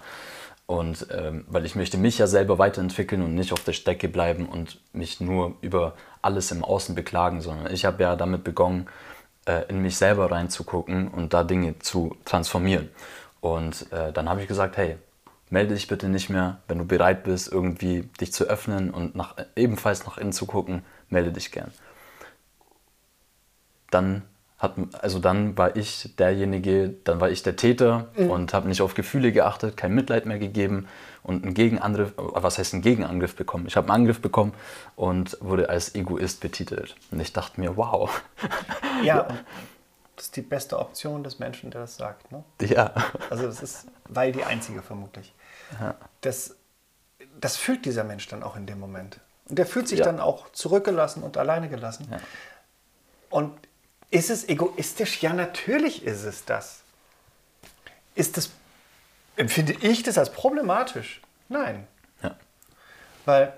[0.66, 4.46] Und ähm, weil ich möchte mich ja selber weiterentwickeln und nicht auf der Strecke bleiben
[4.46, 8.86] und mich nur über alles im Außen beklagen, sondern ich habe ja damit begonnen,
[9.46, 12.88] äh, in mich selber reinzugucken und da Dinge zu transformieren.
[13.42, 14.96] Und äh, dann habe ich gesagt, hey,
[15.50, 19.36] melde dich bitte nicht mehr, wenn du bereit bist, irgendwie dich zu öffnen und nach,
[19.56, 21.72] ebenfalls nach innen zu gucken, melde dich gern.
[23.90, 24.22] Dann
[24.58, 28.94] hat, also dann war ich derjenige, dann war ich der Täter und habe nicht auf
[28.94, 30.88] Gefühle geachtet, kein Mitleid mehr gegeben
[31.22, 33.66] und einen Gegenangriff, was heißt einen Gegenangriff bekommen?
[33.66, 34.54] Ich habe einen Angriff bekommen
[34.96, 36.94] und wurde als Egoist betitelt.
[37.10, 38.22] Und ich dachte mir, wow,
[39.02, 39.24] Ja,
[40.16, 42.30] das ist die beste Option des Menschen, der das sagt.
[42.30, 42.44] Ne?
[42.60, 42.92] ja,
[43.30, 45.34] Also das ist, weil die einzige vermutlich.
[46.20, 46.54] Das,
[47.40, 49.18] das fühlt dieser Mensch dann auch in dem Moment.
[49.48, 50.04] Und der fühlt sich Ja.
[50.04, 52.06] dann auch zurückgelassen und alleine gelassen.
[52.10, 52.18] Ja.
[53.30, 53.52] Und
[54.10, 55.22] ist es egoistisch?
[55.22, 56.82] Ja, natürlich ist es das.
[58.14, 58.50] Ist das,
[59.36, 61.20] empfinde ich das als problematisch?
[61.48, 61.86] Nein.
[62.22, 62.36] ja,
[63.24, 63.52] Weil,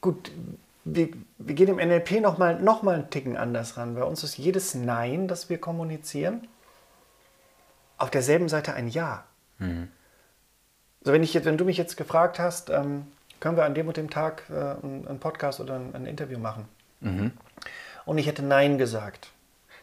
[0.00, 0.30] gut,
[0.84, 3.94] wir, wir gehen im NLP nochmal noch mal einen Ticken anders ran.
[3.94, 6.46] Bei uns ist jedes Nein, das wir kommunizieren,
[7.98, 9.24] auf derselben Seite ein Ja.
[11.00, 13.06] Also wenn, ich jetzt, wenn du mich jetzt gefragt hast, ähm,
[13.40, 16.68] können wir an dem und dem Tag äh, einen, Podcast oder ein, ein Interview machen?
[18.04, 19.30] Und ich hätte Nein gesagt.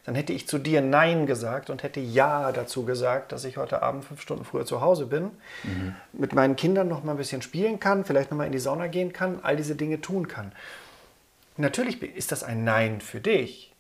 [0.05, 3.84] Dann hätte ich zu dir Nein gesagt und hätte Ja dazu gesagt, dass ich heute
[3.84, 5.32] Abend fünf Stunden früher zu Hause bin,
[6.13, 8.88] mit meinen Kindern noch mal ein bisschen spielen kann, vielleicht noch mal in die Sauna
[8.88, 10.51] gehen kann, all diese Dinge tun kann.
[11.58, 13.73] Natürlich ist das ein Nein für dich.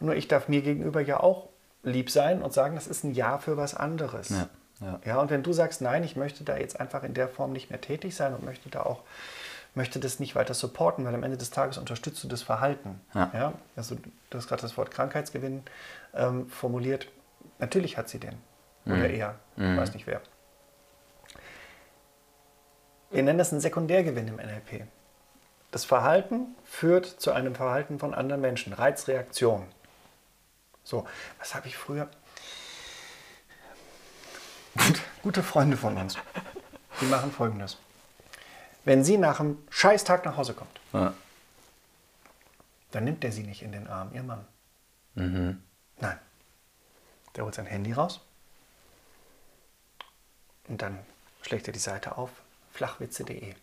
[0.00, 1.50] Nur ich darf mir gegenüber ja auch
[1.82, 4.30] lieb sein und sagen, das ist ein Ja für was anderes.
[4.30, 4.48] Ja,
[4.80, 5.00] ja.
[5.04, 7.70] ja, und wenn du sagst, nein, ich möchte da jetzt einfach in der Form nicht
[7.70, 9.02] mehr tätig sein und möchte da auch
[9.74, 13.00] möchte das nicht weiter supporten, weil am Ende des Tages unterstützt du das Verhalten.
[13.14, 13.52] Ja.
[13.76, 13.96] Also
[14.30, 15.62] du hast gerade das Wort Krankheitsgewinn
[16.14, 17.08] ähm, formuliert.
[17.58, 18.36] Natürlich hat sie den.
[18.86, 19.38] Oder er.
[19.56, 20.20] Weiß nicht wer.
[23.10, 24.84] Wir nennen das einen Sekundärgewinn im NLP.
[25.70, 28.72] Das Verhalten führt zu einem Verhalten von anderen Menschen.
[28.72, 29.66] Reizreaktion.
[30.82, 31.06] So,
[31.38, 32.08] was habe ich früher?
[35.22, 36.16] Gute Freunde von uns,
[37.00, 37.76] die machen folgendes.
[38.84, 41.14] Wenn sie nach einem Scheißtag nach Hause kommt, Ja.
[42.92, 44.46] dann nimmt er sie nicht in den Arm, ihr Mann.
[45.14, 45.62] Mhm.
[45.98, 46.18] Nein.
[47.36, 48.20] Der holt sein Handy raus
[50.68, 50.98] und dann
[51.42, 52.30] schlägt er die Seite auf,
[52.72, 53.54] flachwitze.de.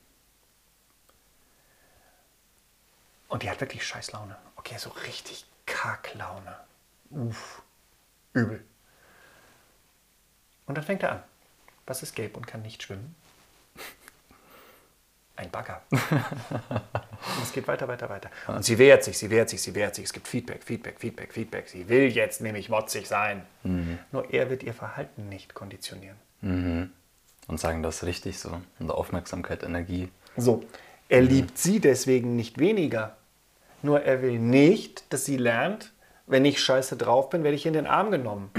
[3.28, 4.38] Und die hat wirklich Scheißlaune.
[4.56, 6.58] Okay, so richtig Kacklaune.
[7.10, 7.62] Uff,
[8.34, 8.64] übel.
[10.66, 11.24] Und dann fängt er an.
[11.86, 13.16] Was ist gelb und kann nicht schwimmen?
[15.38, 15.82] Ein Bagger.
[15.92, 16.02] und
[17.44, 18.32] es geht weiter, weiter, weiter.
[18.48, 20.06] Und sie wehrt sich, sie wehrt sich, sie wehrt sich.
[20.06, 21.70] Es gibt Feedback, Feedback, Feedback, Feedback.
[21.70, 23.44] Sie will jetzt nämlich motzig sein.
[24.12, 26.18] Nur er wird ihr Verhalten nicht konditionieren.
[27.48, 28.60] Und sagen das richtig so.
[28.80, 30.10] Und Aufmerksamkeit, Energie.
[30.36, 30.64] So,
[31.08, 33.16] er liebt sie deswegen nicht weniger.
[33.84, 35.94] Nur er will nicht, dass sie lernt,
[36.26, 38.50] wenn ich scheiße drauf bin, werde ich in den Arm genommen.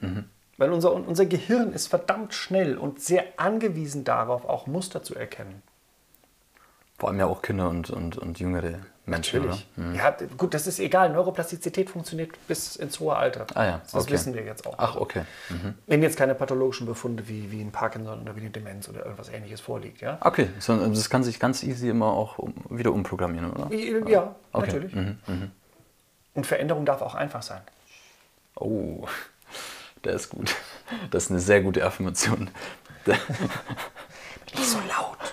[0.58, 5.62] Weil unser, unser Gehirn ist verdammt schnell und sehr angewiesen darauf, auch Muster zu erkennen.
[6.98, 9.42] Vor allem ja auch Kinder und, und, und jüngere Menschen.
[9.42, 9.66] Natürlich.
[9.76, 9.92] Oder?
[9.94, 11.10] Ja, gut, das ist egal.
[11.10, 13.46] Neuroplastizität funktioniert bis ins hohe Alter.
[13.54, 14.12] Ah ja, Das okay.
[14.14, 14.74] wissen wir jetzt auch.
[14.78, 15.22] Ach, okay.
[15.50, 15.74] Mhm.
[15.86, 19.28] Wenn jetzt keine pathologischen Befunde wie, wie ein Parkinson oder wie eine Demenz oder irgendwas
[19.28, 20.18] ähnliches vorliegt, ja?
[20.22, 23.72] Okay, so, das kann sich ganz easy immer auch um, wieder umprogrammieren, oder?
[24.08, 24.66] Ja, Okay.
[24.66, 24.94] natürlich.
[24.94, 25.50] Mhm.
[26.34, 27.60] Und Veränderung darf auch einfach sein.
[28.54, 29.06] Oh,
[30.04, 30.54] der ist gut.
[31.10, 32.50] Das ist eine sehr gute Affirmation.
[33.06, 35.18] Nicht so laut.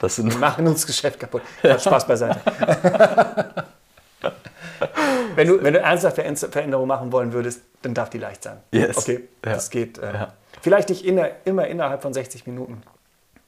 [0.00, 1.42] Das sind Wir machen uns das Geschäft kaputt.
[1.62, 2.40] Ja, Spaß beiseite.
[5.36, 8.58] wenn, du, wenn du ernsthaft Ver- Veränderung machen wollen würdest, dann darf die leicht sein.
[8.72, 8.96] Yes.
[8.98, 9.52] Okay, Ja.
[9.54, 9.98] das geht.
[9.98, 10.32] Äh, Ja.
[10.62, 12.82] Vielleicht nicht inner, immer innerhalb von 60 Minuten.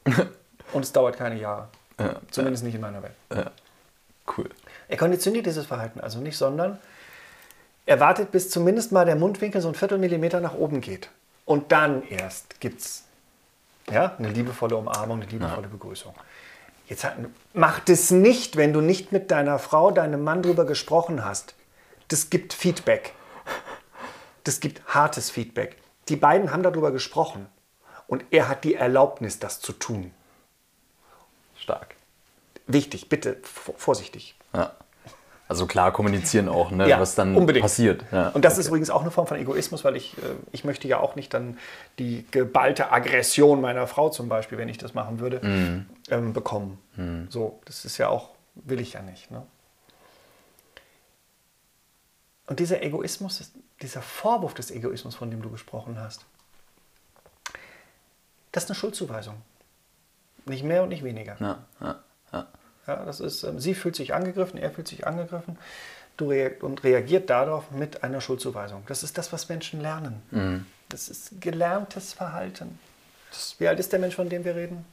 [0.73, 1.69] Und es dauert keine Jahre.
[1.99, 2.17] Ja.
[2.31, 3.51] Zumindest nicht in meiner Welt.
[4.37, 4.49] Cool.
[4.89, 6.79] Er konditioniert dieses Verhalten also nicht, sondern
[7.87, 11.09] er wartet, bis zumindest mal der Mundwinkel so ein Viertelmillimeter nach oben geht.
[11.47, 13.05] Und dann erst gibt es
[13.91, 16.15] ja, eine liebevolle Umarmung, eine liebevolle Begrüßung.
[16.88, 17.16] Jetzt hat,
[17.53, 21.55] macht es nicht, wenn du nicht mit deiner Frau, deinem Mann drüber gesprochen hast.
[22.09, 23.12] Das gibt Feedback.
[24.44, 25.77] Das gibt hartes Feedback.
[26.09, 27.46] Die beiden haben darüber gesprochen.
[28.07, 30.12] Und er hat die Erlaubnis, das zu tun.
[31.59, 31.96] Stark.
[32.66, 34.35] Wichtig, bitte vorsichtig.
[34.55, 34.74] Ja.
[35.49, 37.63] Also klar kommunizieren auch, ne, Ja, was dann unbedingt.
[37.63, 38.05] passiert.
[38.13, 38.29] Ja.
[38.29, 40.21] Und das ist übrigens auch eine Form von Egoismus, weil ich, äh,
[40.53, 41.57] ich möchte ja auch nicht dann
[41.99, 45.87] die geballte Aggression meiner Frau zum Beispiel, wenn ich das machen würde, Mhm.
[46.11, 46.79] ähm, bekommen.
[47.31, 49.31] So, das ist ja auch, will ich ja nicht.
[49.31, 49.43] Ne?
[52.47, 53.51] Und dieser Egoismus,
[53.83, 56.25] dieser Vorwurf des Egoismus, von dem du gesprochen hast,
[58.53, 59.35] das ist eine Schuldzuweisung.
[60.47, 61.37] Nicht mehr und nicht weniger.
[61.41, 61.97] ja, ja,
[62.33, 62.47] ja.
[62.88, 65.57] Ja, das ist, ähm, sie fühlt sich angegriffen, er fühlt sich angegriffen
[66.18, 68.83] du rea und reagiert darauf mit einer Schuldzuweisung.
[68.87, 70.22] Das ist das, was Menschen lernen.
[70.31, 70.66] Mhm.
[70.90, 72.79] Das ist gelerntes Verhalten.
[73.59, 74.85] Wie alt ist der Mensch, von dem wir reden?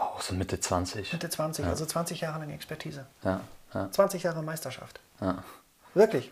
[0.00, 1.12] Auch so Mitte 20.
[1.12, 3.06] Mitte 20, also 20 Jahre lang Expertise.
[3.22, 3.40] Ja,
[3.74, 5.00] ja, 20 Jahre Meisterschaft.
[5.20, 5.42] ja.
[5.94, 6.30] Wirklich.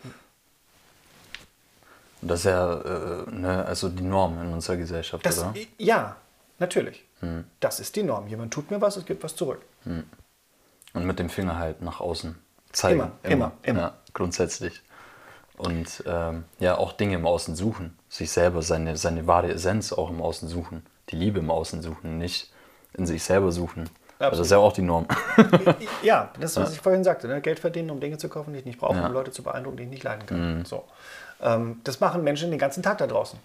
[2.21, 5.55] Und das ist ja äh, ne, also die Norm in unserer Gesellschaft, Das, oder?
[5.79, 6.15] ja,
[6.59, 7.03] natürlich.
[7.21, 7.45] Hm.
[7.59, 8.27] Das ist die Norm.
[8.27, 9.63] Jemand tut mir was, es gibt was zurück.
[10.95, 12.35] Und mit dem Finger halt nach außen
[12.71, 12.99] zeigen.
[12.99, 13.79] Immer, immer, immer.
[13.79, 14.81] Ja, grundsätzlich.
[15.57, 17.97] Und ähm, ja, auch Dinge im Außen suchen.
[18.09, 20.85] Sich selber, seine, seine wahre Essenz auch im Außen suchen.
[21.09, 22.51] Die Liebe im Außen suchen, nicht
[22.93, 23.89] in sich selber suchen.
[24.19, 25.07] Also das ist ja auch die Norm.
[26.01, 27.27] Ja, das ist, was ich vorhin sagte.
[27.27, 27.41] Ne?
[27.41, 29.07] Geld verdienen, um Dinge zu kaufen, die ich nicht brauche, Ja.
[29.07, 30.65] um Leute zu beeindrucken, die ich nicht leiden kann.
[30.65, 30.85] So.
[31.41, 33.37] Ähm, das machen Menschen den ganzen Tag da draußen.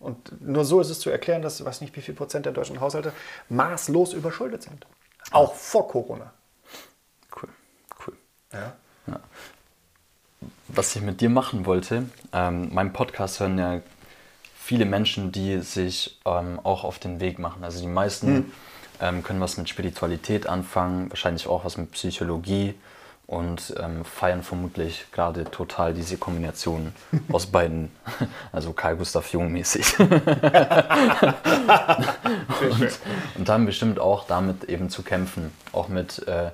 [0.00, 2.80] Und nur so ist es zu erklären, dass, weiß nicht, wie viel Prozent der deutschen
[2.80, 3.12] Haushalte
[3.48, 4.86] maßlos überschuldet sind.
[5.30, 6.32] Auch vor Corona.
[7.36, 7.48] cool,
[8.06, 8.16] cool.
[8.52, 8.72] Ja.
[10.68, 13.80] was ich mit dir machen wollte, ähm, mein Podcast hören ja
[14.56, 17.64] viele Menschen, die sich ähm, auch auf den Weg machen.
[17.64, 18.52] Also die meisten
[19.00, 22.74] ähm, können was mit Spiritualität anfangen, wahrscheinlich auch was mit Psychologie
[23.26, 26.92] und ähm, feiern vermutlich gerade total diese Kombination
[27.32, 27.90] aus beiden,
[28.52, 29.98] also Carl Gustav Jung mäßig.
[29.98, 30.10] Und
[33.48, 35.52] haben bestimmt auch damit eben zu kämpfen.
[35.72, 36.50] Auch mit, äh,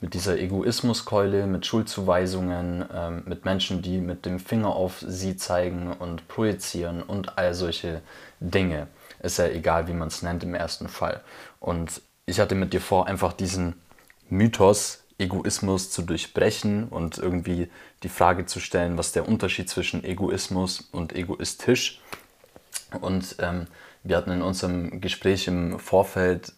[0.00, 5.92] mit dieser Egoismuskeule, mit Schuldzuweisungen, ähm, mit Menschen, die mit dem Finger auf sie zeigen
[5.92, 8.00] und projizieren und all solche
[8.38, 8.86] Dinge.
[9.20, 11.20] Ist ja egal, wie man es nennt im ersten Fall.
[11.58, 13.74] Und ich hatte mit dir vor, einfach diesen
[14.28, 17.70] Mythos Egoismus zu durchbrechen und irgendwie
[18.02, 22.00] die Frage zu stellen, was der Unterschied zwischen Egoismus und egoistisch
[23.00, 23.66] Und ähm,
[24.02, 26.52] wir hatten in unserem Gespräch im Vorfeld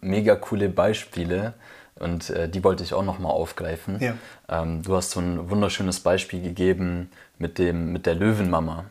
[0.00, 1.54] mega coole Beispiele
[1.96, 3.98] und äh, die wollte ich auch nochmal aufgreifen.
[4.00, 4.14] Ja.
[4.48, 8.84] Ähm, du hast so ein wunderschönes Beispiel gegeben mit, dem, mit der Löwenmama.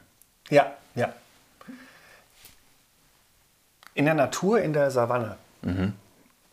[0.50, 1.14] Ja, ja.
[3.94, 5.38] In der Natur, in der Savanne,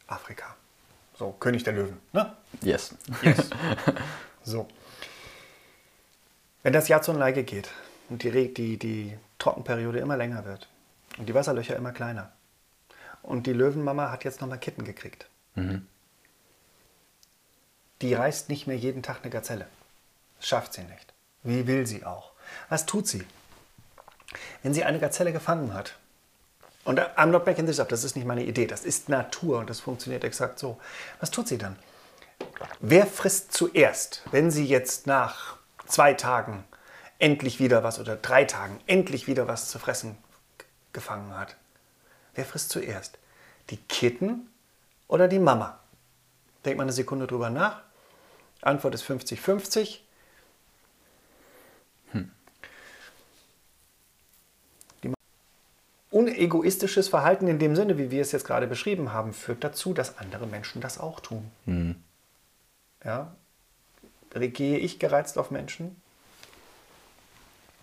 [0.07, 0.54] Afrika.
[1.17, 2.01] So, König der Löwen.
[2.13, 2.35] Ne?
[2.61, 2.95] Yes.
[3.23, 3.51] Yes.
[4.45, 4.69] so.
[6.63, 7.71] Wenn das Jahr zur Neige geht
[8.09, 10.69] und die, die, die Trockenperiode immer länger wird
[11.19, 12.33] und die Wasserlöcher immer kleiner
[13.23, 15.29] und die Löwenmama hat jetzt nochmal Kitten gekriegt.
[18.03, 19.67] Die reißt nicht mehr jeden Tag eine Gazelle.
[20.37, 21.13] Das schafft sie nicht.
[21.43, 22.33] Wie will sie auch?
[22.69, 23.25] Was tut sie?
[24.63, 25.97] Wenn sie eine Gazelle gefangen hat,
[26.85, 29.71] und I'm not making this up, das ist nicht meine Idee, das ist Natur und
[29.71, 30.79] das funktioniert exakt so.
[31.21, 31.77] Was tut sie dann?
[32.81, 36.65] Wer frisst zuerst, wenn sie jetzt nach zwei Tagen
[37.19, 40.17] endlich wieder was oder drei Tagen endlich wieder was zu fressen
[40.93, 41.57] gefangen hat?
[42.35, 43.19] Wer frisst zuerst?
[43.71, 44.51] Die Kitten
[45.09, 45.79] oder die Mama?
[46.65, 47.83] Denkt mal eine Sekunde drüber nach.
[48.63, 50.01] Antwort ist 50-50.
[55.03, 55.15] Die Ma-
[56.15, 60.17] Unegoistisches Verhalten in dem Sinne, wie wir es jetzt gerade beschrieben haben, führt dazu, dass
[60.19, 61.51] andere Menschen das auch tun.
[63.05, 63.35] Ja?
[64.33, 66.01] Gehe ich gereizt auf Menschen?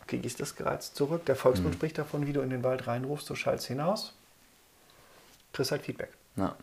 [0.07, 1.25] Kriege ich das gereizt zurück?
[1.25, 4.13] Der Volksmund spricht davon, wie du in den Wald reinrufst, so schallst hinaus.
[5.51, 6.13] Kriegst halt Feedback.
[6.37, 6.55] Ja.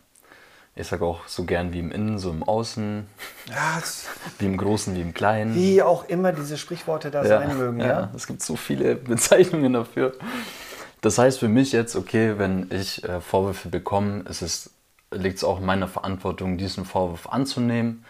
[0.75, 3.05] Ich sage auch so gern wie im Innen, so im Außen,
[3.47, 3.79] Ja,
[4.39, 5.53] wie im Großen, wie im Kleinen.
[5.53, 7.79] wie auch immer diese Sprichworte da sein mögen.
[7.79, 8.09] Ja?
[8.15, 10.15] Es gibt so viele Bezeichnungen dafür.
[11.01, 14.69] Das heißt für mich jetzt, okay, wenn ich äh, Vorwürfe bekomme, es,
[15.11, 18.05] liegt es auch in meiner Verantwortung, diesen Vorwurf anzunehmen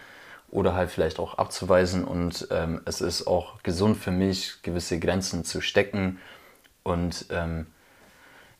[0.50, 2.04] oder halt vielleicht auch abzuweisen.
[2.04, 6.18] Und ähm, es ist auch gesund für mich, gewisse Grenzen zu stecken.
[6.82, 7.66] Und ähm,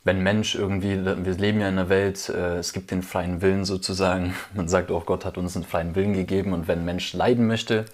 [0.05, 3.65] wenn Mensch irgendwie, wir leben ja in einer Welt, äh, es gibt den freien Willen
[3.65, 4.35] sozusagen.
[4.55, 7.85] Man sagt auch, Gott hat uns einen freien Willen gegeben und wenn Mensch leiden möchte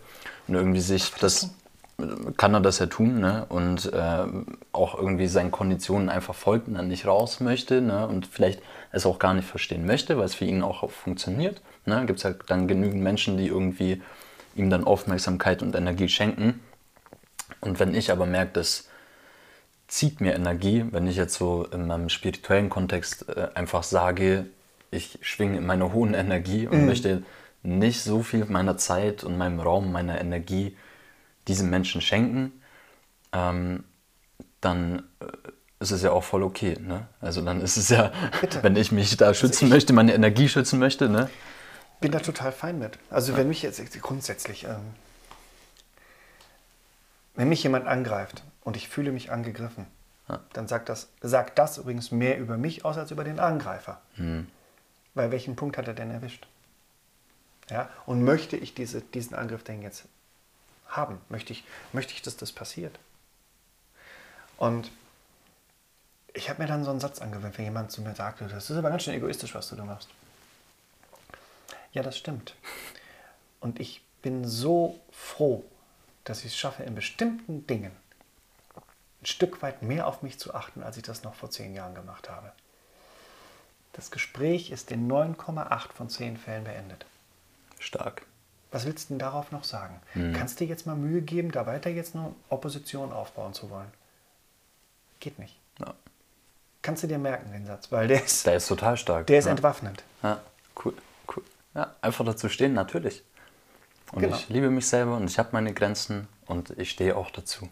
[0.46, 1.50] und irgendwie sich das,
[2.36, 3.46] kann er das ja tun, ne?
[3.48, 4.24] Und äh,
[4.72, 8.06] auch irgendwie seinen Konditionen einfach folgt und dann nicht raus möchte, ne?
[8.06, 8.60] Und vielleicht
[8.92, 11.60] es auch gar nicht verstehen möchte, weil es für ihn auch funktioniert.
[11.84, 12.04] Ne?
[12.06, 14.02] Gibt es halt dann genügend Menschen, die irgendwie
[14.54, 16.60] ihm dann Aufmerksamkeit und Energie schenken.
[17.60, 18.88] Und wenn ich aber merke, dass
[19.88, 24.46] zieht mir Energie, wenn ich jetzt so in meinem spirituellen Kontext äh, einfach sage,
[24.90, 27.22] ich schwinge in meiner hohen Energie und möchte
[27.62, 30.76] nicht so viel meiner Zeit und meinem Raum, meiner Energie
[31.48, 32.52] diesem Menschen schenken,
[33.32, 33.84] ähm,
[34.60, 35.26] dann äh,
[35.80, 36.76] ist es ja auch voll okay.
[36.80, 37.06] Ne?
[37.20, 38.12] Also dann ist es ja,
[38.62, 41.30] wenn ich mich da schützen möchte, meine Energie schützen möchte, ne?
[42.00, 42.98] bin da total fein mit.
[43.10, 44.94] Also wenn mich jetzt grundsätzlich, ähm,
[47.34, 49.86] wenn mich jemand angreift und ich fühle mich angegriffen,
[50.52, 54.00] dann sagt das, sagt das übrigens mehr über mich aus als über den Angreifer.
[55.14, 56.48] Weil welchen Punkt hat er denn erwischt?
[57.70, 57.88] Ja?
[58.06, 60.06] Und möchte ich diese, diesen Angriff denn jetzt
[60.88, 61.20] haben?
[61.28, 62.98] Möchte ich, möchte ich, dass das passiert?
[64.56, 64.90] Und
[66.32, 68.76] ich habe mir dann so einen Satz angewöhnt, wenn jemand zu mir sagte, das ist
[68.76, 70.08] aber ganz schön egoistisch, was du da machst.
[71.92, 72.54] Ja, das stimmt.
[73.60, 75.64] Und ich bin so froh,
[76.24, 77.92] dass ich es schaffe, in bestimmten Dingen
[79.22, 81.94] ein Stück weit mehr auf mich zu achten, als ich das noch vor zehn Jahren
[81.94, 82.52] gemacht habe.
[83.92, 87.06] Das Gespräch ist in 9,8 von 10 Fällen beendet.
[87.78, 88.26] Stark.
[88.72, 89.94] Was willst du denn darauf noch sagen?
[90.34, 93.86] Kannst du dir jetzt mal Mühe geben, da weiter jetzt nur Opposition aufbauen zu wollen?
[95.20, 95.56] Geht nicht.
[95.78, 95.94] Ja.
[96.82, 99.26] Kannst du dir merken, den Satz, weil der ist, Der ist total stark.
[99.28, 99.50] der ist ja.
[99.52, 100.02] entwaffnend.
[100.22, 100.40] Ja,
[100.84, 100.94] cool,
[101.34, 101.42] cool.
[101.74, 103.22] Ja, einfach dazu stehen, natürlich.
[104.12, 104.36] Und Genau.
[104.36, 107.68] ich liebe mich selber und ich habe meine Grenzen und ich stehe auch dazu.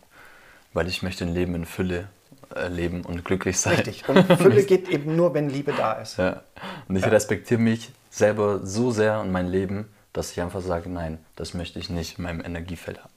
[0.72, 2.08] Weil ich möchte ein Leben in Fülle
[2.56, 3.76] äh, leben und glücklich sein.
[3.76, 4.08] Richtig.
[4.08, 6.16] Und Fülle geht eben nur, wenn Liebe da ist.
[6.18, 6.42] Ja.
[6.88, 11.18] Und ich respektiere mich selber so sehr und mein Leben, dass ich einfach sage, nein,
[11.36, 13.12] das möchte ich nicht in meinem Energiefeld haben.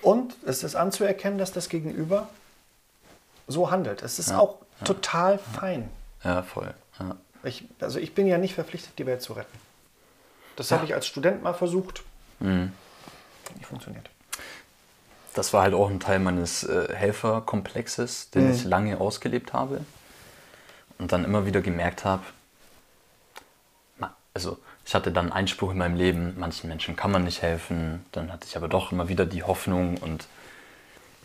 [0.00, 2.28] Und es ist anzuerkennen, dass das Gegenüber
[3.46, 4.02] so handelt.
[4.02, 5.88] Es ist auch total fein.
[6.24, 6.74] Ja, voll.
[6.98, 7.16] Ja.
[7.44, 9.58] Ich, also ich bin ja nicht verpflichtet, die Welt zu retten.
[10.56, 12.02] Das habe ich als Student mal versucht.
[12.40, 12.72] Mhm.
[13.54, 14.08] Nicht funktioniert.
[15.34, 18.52] Das war halt auch ein Teil meines äh, Helferkomplexes, den Mhm.
[18.54, 19.84] ich lange ausgelebt habe.
[20.98, 22.22] Und dann immer wieder gemerkt habe,
[24.34, 28.04] also ich hatte dann Einspruch in meinem Leben, manchen Menschen kann man nicht helfen.
[28.12, 30.26] Dann hatte ich aber doch immer wieder die Hoffnung und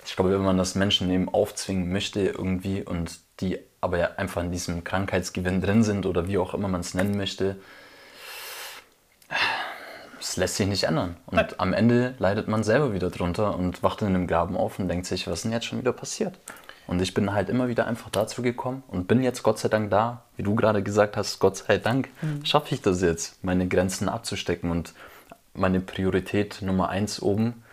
[0.06, 4.42] ich glaube, wenn man das Menschen eben aufzwingen möchte irgendwie und die aber ja einfach
[4.42, 7.58] in diesem Krankheitsgewinn drin sind oder wie auch immer man es nennen möchte,
[10.20, 11.18] es lässt sich nicht ändern.
[11.26, 11.48] Und Nein.
[11.58, 15.06] am Ende leidet man selber wieder drunter und wacht in einem Graben auf und denkt
[15.06, 16.40] sich, was ist denn jetzt schon wieder passiert?
[16.88, 19.92] Und ich bin halt immer wieder einfach dazu gekommen und bin jetzt Gott sei Dank
[19.92, 22.46] da, wie du gerade gesagt hast, Gott sei Dank mhm.
[22.46, 24.94] schaffe ich das jetzt, meine Grenzen abzustecken und
[25.54, 27.64] meine Priorität Nummer eins oben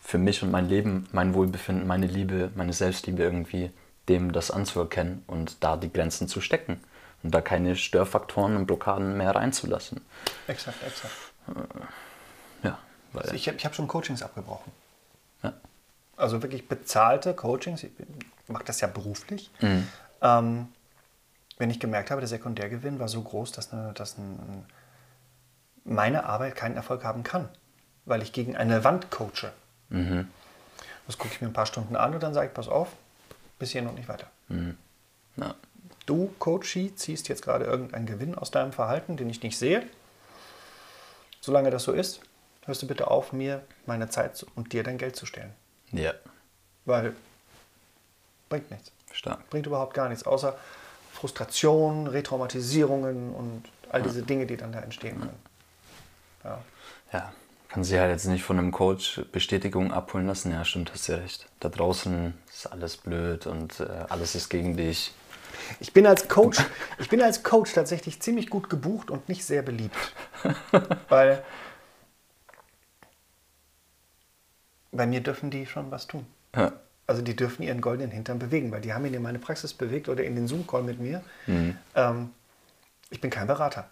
[0.00, 3.70] für mich und mein Leben, mein Wohlbefinden, meine Liebe, meine Selbstliebe irgendwie
[4.08, 6.80] dem das anzuerkennen und da die Grenzen zu stecken
[7.22, 10.00] und da keine Störfaktoren und Blockaden mehr reinzulassen.
[10.46, 11.14] Exakt, exakt.
[11.48, 12.78] Äh, ja.
[13.12, 14.72] Weil also ich habe ich hab schon Coachings abgebrochen.
[16.20, 17.82] Also wirklich bezahlte Coachings.
[17.82, 17.90] Ich
[18.48, 19.50] mache das ja beruflich.
[19.60, 19.86] Mhm.
[20.22, 20.68] Ähm,
[21.58, 24.64] wenn ich gemerkt habe, der Sekundärgewinn war so groß, dass, eine, dass ein,
[25.84, 27.48] meine Arbeit keinen Erfolg haben kann,
[28.06, 29.52] weil ich gegen eine Wand coache.
[29.90, 30.28] Mhm.
[31.06, 32.88] Das gucke ich mir ein paar Stunden an und dann sage ich, pass auf,
[33.58, 34.26] bis hier noch nicht weiter.
[34.48, 34.76] Mhm.
[35.36, 35.54] Ja.
[36.06, 39.82] Du, Coachie, ziehst jetzt gerade irgendeinen Gewinn aus deinem Verhalten, den ich nicht sehe.
[41.40, 42.20] Solange das so ist,
[42.64, 45.52] hörst du bitte auf, mir meine Zeit und dir dein Geld zu stellen.
[45.92, 46.12] Ja.
[46.84, 47.14] Weil
[48.48, 48.92] bringt nichts.
[49.12, 49.48] Stark.
[49.50, 50.56] Bringt überhaupt gar nichts, außer
[51.12, 55.42] Frustration, Retraumatisierungen und all diese Dinge, die dann da entstehen können.
[56.44, 56.62] Ja.
[57.12, 57.32] ja,
[57.68, 60.52] kann sich halt jetzt nicht von einem Coach Bestätigung abholen lassen.
[60.52, 61.46] Ja, stimmt, hast du ja recht.
[61.60, 65.12] Da draußen ist alles blöd und äh, alles ist gegen dich.
[65.80, 66.58] Ich bin als Coach,
[66.98, 70.14] ich bin als Coach tatsächlich ziemlich gut gebucht und nicht sehr beliebt.
[71.08, 71.42] Weil
[74.92, 76.26] bei mir dürfen die schon was tun.
[76.54, 76.72] Ja.
[77.06, 80.08] Also die dürfen ihren goldenen Hintern bewegen, weil die haben ihn in meine Praxis bewegt
[80.08, 81.22] oder in den Zoom-Call mit mir.
[81.46, 81.76] Mhm.
[81.94, 82.30] Ähm,
[83.10, 83.88] ich bin kein Berater.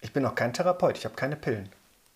[0.00, 0.98] Ich bin auch kein Therapeut.
[0.98, 1.68] Ich habe keine Pillen.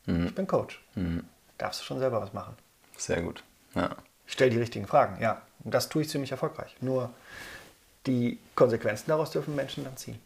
[0.06, 0.26] Mhm.
[0.26, 0.82] Ich bin Coach.
[0.94, 1.24] Mhm.
[1.58, 2.56] Darfst du schon selber was machen.
[2.96, 3.44] Sehr gut.
[3.74, 3.90] Ja.
[4.26, 5.42] Ich stelle die richtigen Fragen, ja.
[5.64, 6.76] Und das tue ich ziemlich erfolgreich.
[6.80, 7.10] Nur
[8.06, 10.20] die Konsequenzen daraus dürfen Menschen dann ziehen.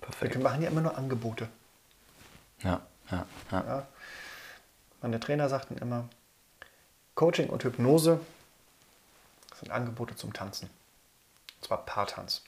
[0.00, 0.34] Perfekt.
[0.34, 1.48] Wir machen ja immer nur Angebote.
[2.62, 3.64] Ja, ja, ja.
[3.66, 3.86] ja.
[5.02, 6.08] Meine Trainer sagten immer,
[7.20, 8.18] Coaching und Hypnose
[9.58, 10.70] sind Angebote zum Tanzen.
[11.58, 12.40] Und zwar Paartanz.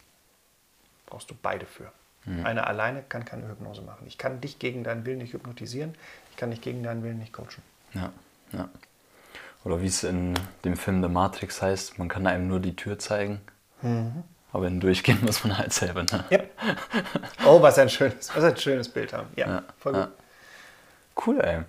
[1.05, 1.93] Brauchst du beide für.
[2.25, 2.47] Mhm.
[2.47, 4.07] Einer alleine kann keine Hypnose machen.
[4.07, 5.95] Ich kann dich gegen deinen Willen nicht hypnotisieren,
[6.31, 7.63] ich kann dich gegen deinen Willen nicht coachen.
[7.93, 8.13] Ja,
[8.53, 8.71] ja.
[9.65, 12.99] Oder wie es in dem Film The Matrix heißt, man kann einem nur die Tür
[12.99, 13.43] zeigen,
[13.83, 14.23] mhm.
[14.55, 16.05] aber in Durchgehen muss man halt selber.
[16.05, 16.25] Ne?
[16.31, 16.39] Ja.
[17.45, 19.29] Oh, was ein schönes, was ein schönes Bild haben.
[19.37, 20.01] Ja, ja voll gut.
[20.01, 20.13] Ja.
[21.27, 21.63] Cool, ey.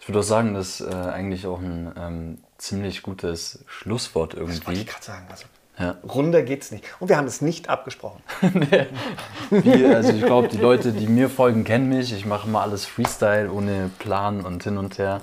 [0.00, 4.58] Ich würde auch sagen, das ist äh, eigentlich auch ein ähm, ziemlich gutes Schlusswort irgendwie.
[4.58, 5.26] Das wollte ich gerade sagen.
[5.30, 5.44] Also
[5.78, 5.96] ja.
[6.02, 6.84] Runder geht's nicht.
[6.98, 8.20] Und wir haben es nicht abgesprochen.
[9.50, 12.12] Wie, also ich glaube, die Leute, die mir folgen, kennen mich.
[12.12, 15.20] Ich mache immer alles Freestyle, ohne Plan und hin und her.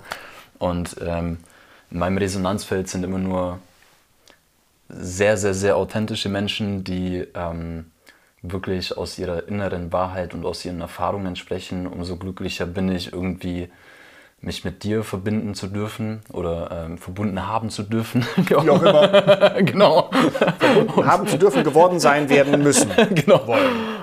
[0.58, 1.40] Und ähm,
[1.92, 3.60] in meinem Resonanzfeld sind immer nur
[4.88, 7.92] sehr, sehr, sehr authentische Menschen, die ähm,
[8.42, 11.86] wirklich aus ihrer inneren Wahrheit und aus ihren Erfahrungen sprechen.
[11.86, 13.70] Umso glücklicher bin ich irgendwie
[14.46, 18.26] mich mit dir verbinden zu dürfen oder ähm, verbunden haben zu dürfen.
[18.36, 19.50] Wie auch immer.
[19.62, 20.10] genau.
[20.60, 22.92] Verbunden haben zu dürfen, geworden sein werden müssen.
[23.14, 23.56] genau.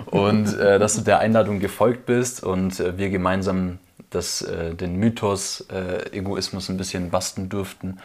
[0.06, 3.78] Und äh, dass du der Einladung gefolgt bist und äh, wir gemeinsam
[4.10, 7.98] das, äh, den Mythos äh, Egoismus ein bisschen basteln dürften.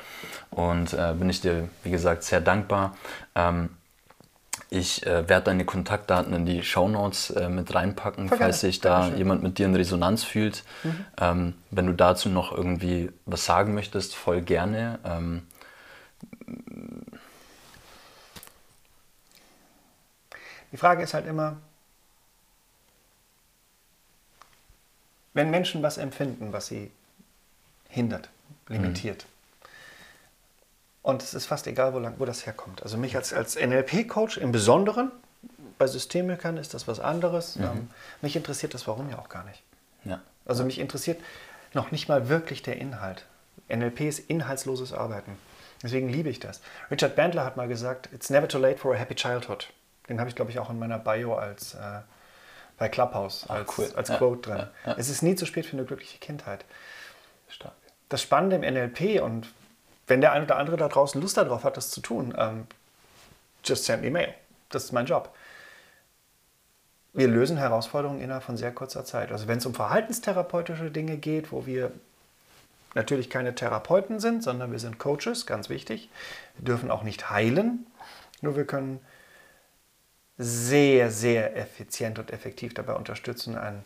[0.52, 2.95] Und äh, bin ich dir, wie gesagt, sehr dankbar.
[3.36, 3.69] Ähm,
[4.70, 9.00] ich äh, werde deine Kontaktdaten in die Shownotes äh, mit reinpacken, Voll falls sich da
[9.00, 9.17] Dankeschön.
[9.17, 10.63] jemand mit dir in Resonanz fühlt.
[10.84, 11.06] Mhm.
[11.20, 15.00] Ähm, wenn du dazu noch irgendwie was sagen möchtest, voll gerne.
[15.06, 15.48] Ähm,
[20.72, 21.58] die Frage ist halt immer,
[25.34, 26.91] wenn Menschen was empfinden, was sie
[27.89, 28.30] hindert,
[28.67, 29.37] limitiert, mhm
[31.08, 32.84] und es ist fast egal, wo, lang, wo das herkommt.
[32.84, 35.10] Also mich als, als NLP-Coach im Besonderen,
[35.78, 37.56] bei Systemikern ist das was anderes.
[37.56, 37.63] Mhm.
[37.63, 37.89] Ähm,
[38.22, 39.63] mich interessiert das Warum ja auch gar nicht.
[40.04, 40.20] Ja.
[40.46, 41.22] Also mich interessiert
[41.74, 43.24] noch nicht mal wirklich der Inhalt.
[43.70, 45.38] NLP ist inhaltsloses Arbeiten.
[45.82, 46.60] Deswegen liebe ich das.
[46.91, 49.70] Richard Bandler hat mal gesagt, it's never too late for a happy childhood.
[50.10, 52.02] Den habe ich, glaube ich, auch in meiner Bio als äh,
[52.78, 53.89] bei Clubhouse Ach, als, cool.
[53.96, 54.58] als ja, Quote drin.
[54.58, 54.96] Ja, ja.
[54.98, 56.65] Es ist nie zu spät für eine glückliche Kindheit.
[57.48, 57.76] Stark.
[58.10, 59.48] Das Spannende im NLP und
[60.08, 62.65] wenn der eine oder andere da draußen Lust darauf hat, das zu tun, ähm,
[63.63, 64.33] just send me mail.
[64.69, 65.33] Das ist mein Job.
[67.13, 69.31] Wir lösen Herausforderungen innerhalb von sehr kurzer Zeit.
[69.31, 71.91] Also wenn es um verhaltenstherapeutische Dinge geht, wo wir
[72.93, 76.10] natürlich keine Therapeuten sind, sondern wir sind Coaches, ganz wichtig.
[76.58, 77.85] Wir dürfen auch nicht heilen,
[78.41, 78.99] nur wir können
[80.37, 83.83] sehr, sehr effizient und effektiv dabei unterstützen, ein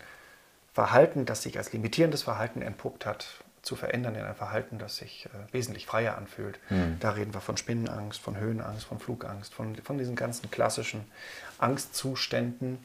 [0.73, 3.27] Verhalten, das sich als limitierendes Verhalten entpuppt hat,
[3.61, 6.59] zu verändern in ein Verhalten, das sich äh, wesentlich freier anfühlt.
[6.69, 6.97] Mhm.
[6.99, 11.05] Da reden wir von Spinnenangst, von Höhenangst, von Flugangst, von, von diesen ganzen klassischen
[11.59, 12.79] Angstzuständen.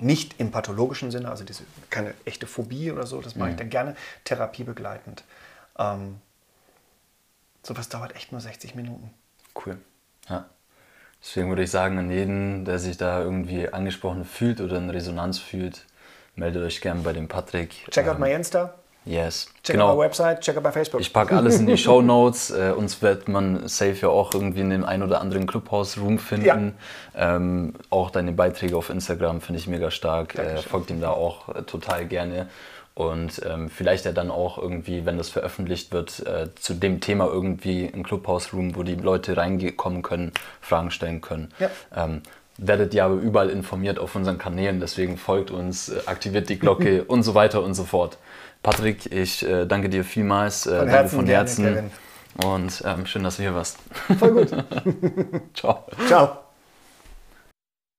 [0.00, 3.58] Nicht im pathologischen Sinne, also diese, keine echte Phobie oder so, das mache ich mhm.
[3.58, 5.22] dann gerne therapiebegleitend.
[5.78, 6.20] Ähm,
[7.62, 9.10] sowas dauert echt nur 60 Minuten.
[9.54, 9.78] Cool.
[10.28, 10.46] Ja.
[11.22, 15.38] Deswegen würde ich sagen, an jeden, der sich da irgendwie angesprochen fühlt oder in Resonanz
[15.38, 15.86] fühlt,
[16.34, 17.86] meldet euch gerne bei dem Patrick.
[17.90, 18.74] Check out ähm, my Insta.
[19.06, 19.48] Yes.
[19.62, 19.90] Check genau.
[19.90, 21.00] out my website, check out my Facebook.
[21.00, 22.50] Ich packe alles in die Show Notes.
[22.50, 26.74] Äh, uns wird man safe ja auch irgendwie in dem ein oder anderen Clubhouse-Room finden.
[27.14, 27.36] Ja.
[27.36, 30.38] Ähm, auch deine Beiträge auf Instagram finde ich mega stark.
[30.38, 32.48] Äh, folgt ihm da auch äh, total gerne.
[32.94, 37.26] Und ähm, vielleicht ja dann auch irgendwie, wenn das veröffentlicht wird, äh, zu dem Thema
[37.26, 41.52] irgendwie ein Clubhouse-Room, wo die Leute reinkommen können, Fragen stellen können.
[41.58, 41.70] Ja.
[41.94, 42.22] Ähm,
[42.56, 47.02] werdet ihr aber überall informiert auf unseren Kanälen, deswegen folgt uns, äh, aktiviert die Glocke
[47.08, 48.16] und so weiter und so fort.
[48.64, 50.66] Patrick, ich äh, danke dir vielmals.
[50.66, 51.64] Äh, von Herzen, von Herzen.
[51.64, 51.90] Gerne,
[52.42, 53.78] und ähm, schön, dass du hier warst.
[54.18, 54.50] Voll gut.
[55.54, 55.84] Ciao.
[56.08, 56.43] Ciao.